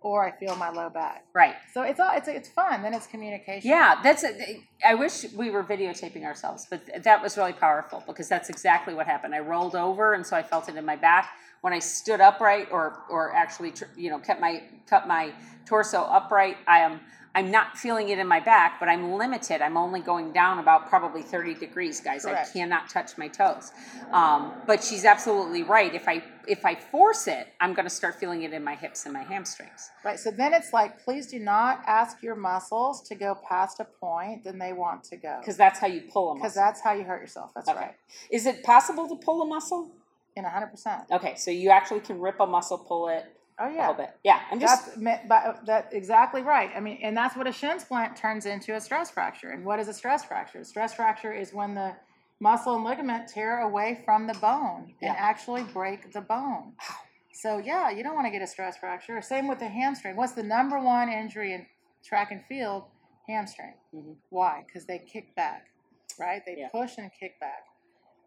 or 0.00 0.24
I 0.24 0.30
feel 0.30 0.54
my 0.56 0.70
low 0.70 0.88
back. 0.88 1.24
Right. 1.34 1.54
So 1.72 1.82
it's 1.82 1.98
all 2.00 2.10
it's 2.16 2.28
it's 2.28 2.48
fun. 2.48 2.82
Then 2.82 2.94
it's 2.94 3.06
communication. 3.06 3.68
Yeah, 3.68 4.00
that's. 4.02 4.24
A, 4.24 4.62
I 4.86 4.94
wish 4.94 5.26
we 5.34 5.50
were 5.50 5.64
videotaping 5.64 6.24
ourselves, 6.24 6.66
but 6.68 6.80
that 7.02 7.22
was 7.22 7.36
really 7.36 7.52
powerful 7.52 8.02
because 8.06 8.28
that's 8.28 8.48
exactly 8.48 8.94
what 8.94 9.06
happened. 9.06 9.34
I 9.34 9.40
rolled 9.40 9.74
over, 9.74 10.14
and 10.14 10.24
so 10.24 10.36
I 10.36 10.42
felt 10.42 10.68
it 10.68 10.76
in 10.76 10.84
my 10.84 10.96
back. 10.96 11.30
When 11.60 11.72
I 11.72 11.80
stood 11.80 12.20
upright, 12.20 12.68
or 12.70 13.02
or 13.10 13.34
actually, 13.34 13.72
you 13.96 14.10
know, 14.10 14.18
kept 14.18 14.40
my 14.40 14.62
cut 14.88 15.08
my 15.08 15.32
torso 15.66 16.02
upright, 16.02 16.56
I 16.66 16.80
am. 16.80 17.00
I'm 17.38 17.52
not 17.52 17.78
feeling 17.78 18.08
it 18.08 18.18
in 18.18 18.26
my 18.26 18.40
back, 18.40 18.80
but 18.80 18.88
I'm 18.88 19.12
limited. 19.12 19.62
I'm 19.62 19.76
only 19.76 20.00
going 20.00 20.32
down 20.32 20.58
about 20.58 20.88
probably 20.88 21.22
30 21.22 21.54
degrees, 21.54 22.00
guys. 22.00 22.24
Correct. 22.24 22.50
I 22.50 22.52
cannot 22.52 22.88
touch 22.88 23.16
my 23.16 23.28
toes. 23.28 23.70
Um, 24.10 24.54
but 24.66 24.82
she's 24.82 25.04
absolutely 25.04 25.62
right. 25.62 25.94
If 25.94 26.08
I 26.08 26.24
if 26.48 26.64
I 26.66 26.74
force 26.74 27.28
it, 27.28 27.46
I'm 27.60 27.74
going 27.74 27.84
to 27.84 27.94
start 27.94 28.16
feeling 28.16 28.42
it 28.42 28.52
in 28.52 28.64
my 28.64 28.74
hips 28.74 29.04
and 29.04 29.12
my 29.12 29.22
hamstrings. 29.22 29.88
Right. 30.04 30.18
So 30.18 30.32
then 30.32 30.52
it's 30.52 30.72
like, 30.72 31.04
please 31.04 31.28
do 31.28 31.38
not 31.38 31.80
ask 31.86 32.24
your 32.24 32.34
muscles 32.34 33.02
to 33.02 33.14
go 33.14 33.38
past 33.48 33.78
a 33.78 33.84
point 33.84 34.42
than 34.42 34.58
they 34.58 34.72
want 34.72 35.04
to 35.04 35.16
go. 35.16 35.36
Because 35.38 35.56
that's 35.56 35.78
how 35.78 35.86
you 35.86 36.02
pull 36.12 36.32
a 36.32 36.34
Because 36.34 36.54
that's 36.54 36.80
how 36.80 36.92
you 36.92 37.04
hurt 37.04 37.20
yourself. 37.20 37.52
That's 37.54 37.68
Okay. 37.68 37.78
right. 37.78 37.94
Is 38.32 38.46
it 38.46 38.64
possible 38.64 39.08
to 39.08 39.14
pull 39.14 39.42
a 39.42 39.46
muscle? 39.46 39.92
In 40.34 40.44
100%. 40.44 41.10
Okay, 41.12 41.34
so 41.36 41.50
you 41.50 41.70
actually 41.70 42.00
can 42.00 42.20
rip 42.20 42.40
a 42.40 42.46
muscle, 42.46 42.78
pull 42.78 43.08
it 43.08 43.24
Oh, 43.60 43.68
a 43.68 43.74
yeah. 43.74 43.88
little 43.88 43.94
bit. 44.04 44.10
Yeah, 44.24 44.40
I'm 44.50 44.60
just 44.60 45.00
That's 45.00 45.24
but 45.28 45.66
that's 45.66 45.92
exactly 45.94 46.42
right. 46.42 46.70
I 46.76 46.80
mean, 46.80 46.98
and 47.02 47.16
that's 47.16 47.36
what 47.36 47.46
a 47.46 47.52
shin 47.52 47.80
splint 47.80 48.16
turns 48.16 48.46
into 48.46 48.74
a 48.76 48.80
stress 48.80 49.10
fracture. 49.10 49.50
And 49.50 49.64
what 49.64 49.80
is 49.80 49.88
a 49.88 49.94
stress 49.94 50.24
fracture? 50.24 50.60
A 50.60 50.64
stress 50.64 50.94
fracture 50.94 51.32
is 51.32 51.52
when 51.52 51.74
the 51.74 51.96
muscle 52.40 52.76
and 52.76 52.84
ligament 52.84 53.28
tear 53.28 53.60
away 53.62 54.00
from 54.04 54.26
the 54.28 54.34
bone 54.34 54.94
Yeah. 55.00 55.08
and 55.10 55.16
actually 55.18 55.64
break 55.64 56.12
the 56.12 56.20
bone. 56.20 56.74
So 57.32 57.58
yeah, 57.58 57.90
you 57.90 58.02
don't 58.02 58.14
want 58.14 58.26
to 58.26 58.30
get 58.30 58.42
a 58.42 58.46
stress 58.46 58.76
fracture. 58.78 59.20
Same 59.22 59.48
with 59.48 59.58
the 59.58 59.68
hamstring. 59.68 60.16
What's 60.16 60.32
the 60.32 60.42
number 60.42 60.78
one 60.80 61.08
injury 61.08 61.52
in 61.54 61.66
track 62.04 62.30
and 62.30 62.44
field? 62.46 62.84
Hamstring. 63.28 63.74
Mhm. 63.94 64.16
Why? 64.30 64.64
Because 64.66 64.86
they 64.86 64.98
kick 65.00 65.34
back, 65.34 65.66
right? 66.18 66.42
They 66.46 66.56
Yeah. 66.58 66.68
push 66.68 66.96
and 66.98 67.12
kick 67.12 67.38
back. 67.40 67.64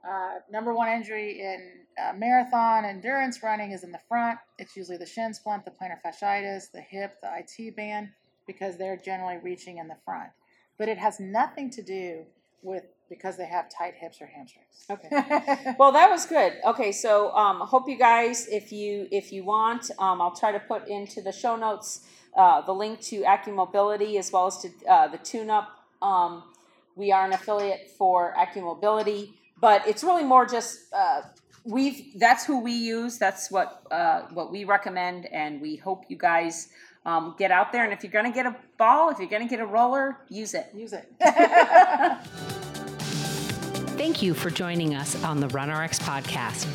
Uh, 0.08 0.40
number 0.52 0.74
one 0.74 0.90
injury 0.90 1.42
in 1.42 1.72
uh, 2.02 2.14
marathon 2.14 2.86
endurance 2.86 3.44
running 3.44 3.72
is 3.72 3.84
in 3.84 3.92
the 3.92 4.00
front. 4.08 4.40
It's 4.58 4.76
usually 4.76 4.98
the 4.98 5.06
shin 5.06 5.34
splint, 5.34 5.66
the 5.66 5.72
plantar 5.72 6.00
fasciitis, 6.04 6.72
the 6.72 6.82
hip, 6.82 7.18
the 7.22 7.30
IT 7.38 7.76
band, 7.76 8.10
because 8.48 8.78
they're 8.78 8.98
generally 8.98 9.38
reaching 9.38 9.78
in 9.78 9.88
the 9.88 9.98
front. 10.04 10.30
But 10.78 10.90
it 10.90 10.98
has 10.98 11.20
nothing 11.20 11.70
to 11.72 11.82
do 11.84 12.26
with 12.64 12.84
because 13.10 13.36
they 13.36 13.46
have 13.46 13.66
tight 13.70 13.94
hips 13.94 14.22
or 14.22 14.26
hamstrings. 14.26 14.86
Okay. 14.90 15.76
well, 15.80 15.92
that 15.92 16.10
was 16.10 16.26
good. 16.26 16.54
Okay, 16.66 16.94
so 16.94 17.32
um, 17.36 17.60
hope 17.60 17.90
you 17.90 17.98
guys, 17.98 18.48
if 18.48 18.72
you 18.72 19.08
if 19.12 19.34
you 19.34 19.44
want, 19.44 19.92
um, 20.00 20.22
I'll 20.22 20.36
try 20.36 20.52
to 20.52 20.60
put 20.60 20.88
into 20.88 21.22
the 21.22 21.32
show 21.32 21.58
notes 21.58 22.08
uh, 22.36 22.62
the 22.62 22.72
link 22.72 23.02
to 23.02 23.22
AccuMobility 23.24 24.18
as 24.18 24.32
well 24.32 24.48
as 24.48 24.60
to 24.60 24.70
uh, 24.90 25.08
the 25.10 25.18
tune-up. 25.18 25.70
Um, 26.02 26.44
we 26.96 27.12
are 27.12 27.26
an 27.26 27.34
affiliate 27.34 27.92
for 27.98 28.34
AccuMobility, 28.38 29.34
but 29.62 29.88
it's 29.88 30.04
really 30.04 30.24
more 30.24 30.46
just 30.46 30.92
uh, 30.94 31.22
we've 31.64 32.20
that's 32.20 32.46
who 32.46 32.60
we 32.60 32.74
use. 32.74 33.18
That's 33.18 33.50
what 33.50 33.84
uh, 33.92 34.24
what 34.34 34.52
we 34.52 34.66
recommend, 34.66 35.28
and 35.28 35.62
we 35.62 35.78
hope 35.78 36.06
you 36.10 36.18
guys. 36.18 36.70
Um, 37.04 37.34
get 37.40 37.50
out 37.50 37.72
there, 37.72 37.84
and 37.84 37.92
if 37.92 38.04
you're 38.04 38.12
going 38.12 38.26
to 38.26 38.32
get 38.32 38.46
a 38.46 38.56
ball, 38.78 39.10
if 39.10 39.18
you're 39.18 39.28
going 39.28 39.42
to 39.42 39.50
get 39.50 39.60
a 39.60 39.66
roller, 39.66 40.20
use 40.30 40.54
it. 40.54 40.68
Use 40.76 40.94
it. 40.94 41.12
Thank 43.98 44.22
you 44.22 44.36
for 44.36 44.52
joining 44.52 44.94
us 44.94 45.24
on 45.24 45.40
the 45.40 45.48
RunRx 45.48 46.00
podcast. 46.00 46.66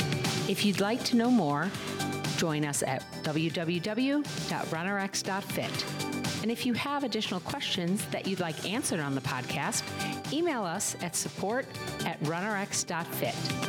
If 0.50 0.64
you'd 0.64 0.80
like 0.80 1.04
to 1.04 1.16
know 1.16 1.30
more, 1.30 1.70
join 2.36 2.64
us 2.64 2.82
at 2.82 3.04
www.runrx.fit. 3.22 4.26
And 6.42 6.50
if 6.52 6.66
you 6.66 6.74
have 6.74 7.02
additional 7.04 7.40
questions 7.40 8.04
that 8.06 8.26
you'd 8.26 8.40
like 8.40 8.68
answered 8.68 9.00
on 9.00 9.14
the 9.14 9.20
podcast, 9.20 9.82
email 10.32 10.64
us 10.64 10.96
at 11.02 11.16
support 11.16 11.66
at 12.04 12.20
runrx.fit. 12.20 13.65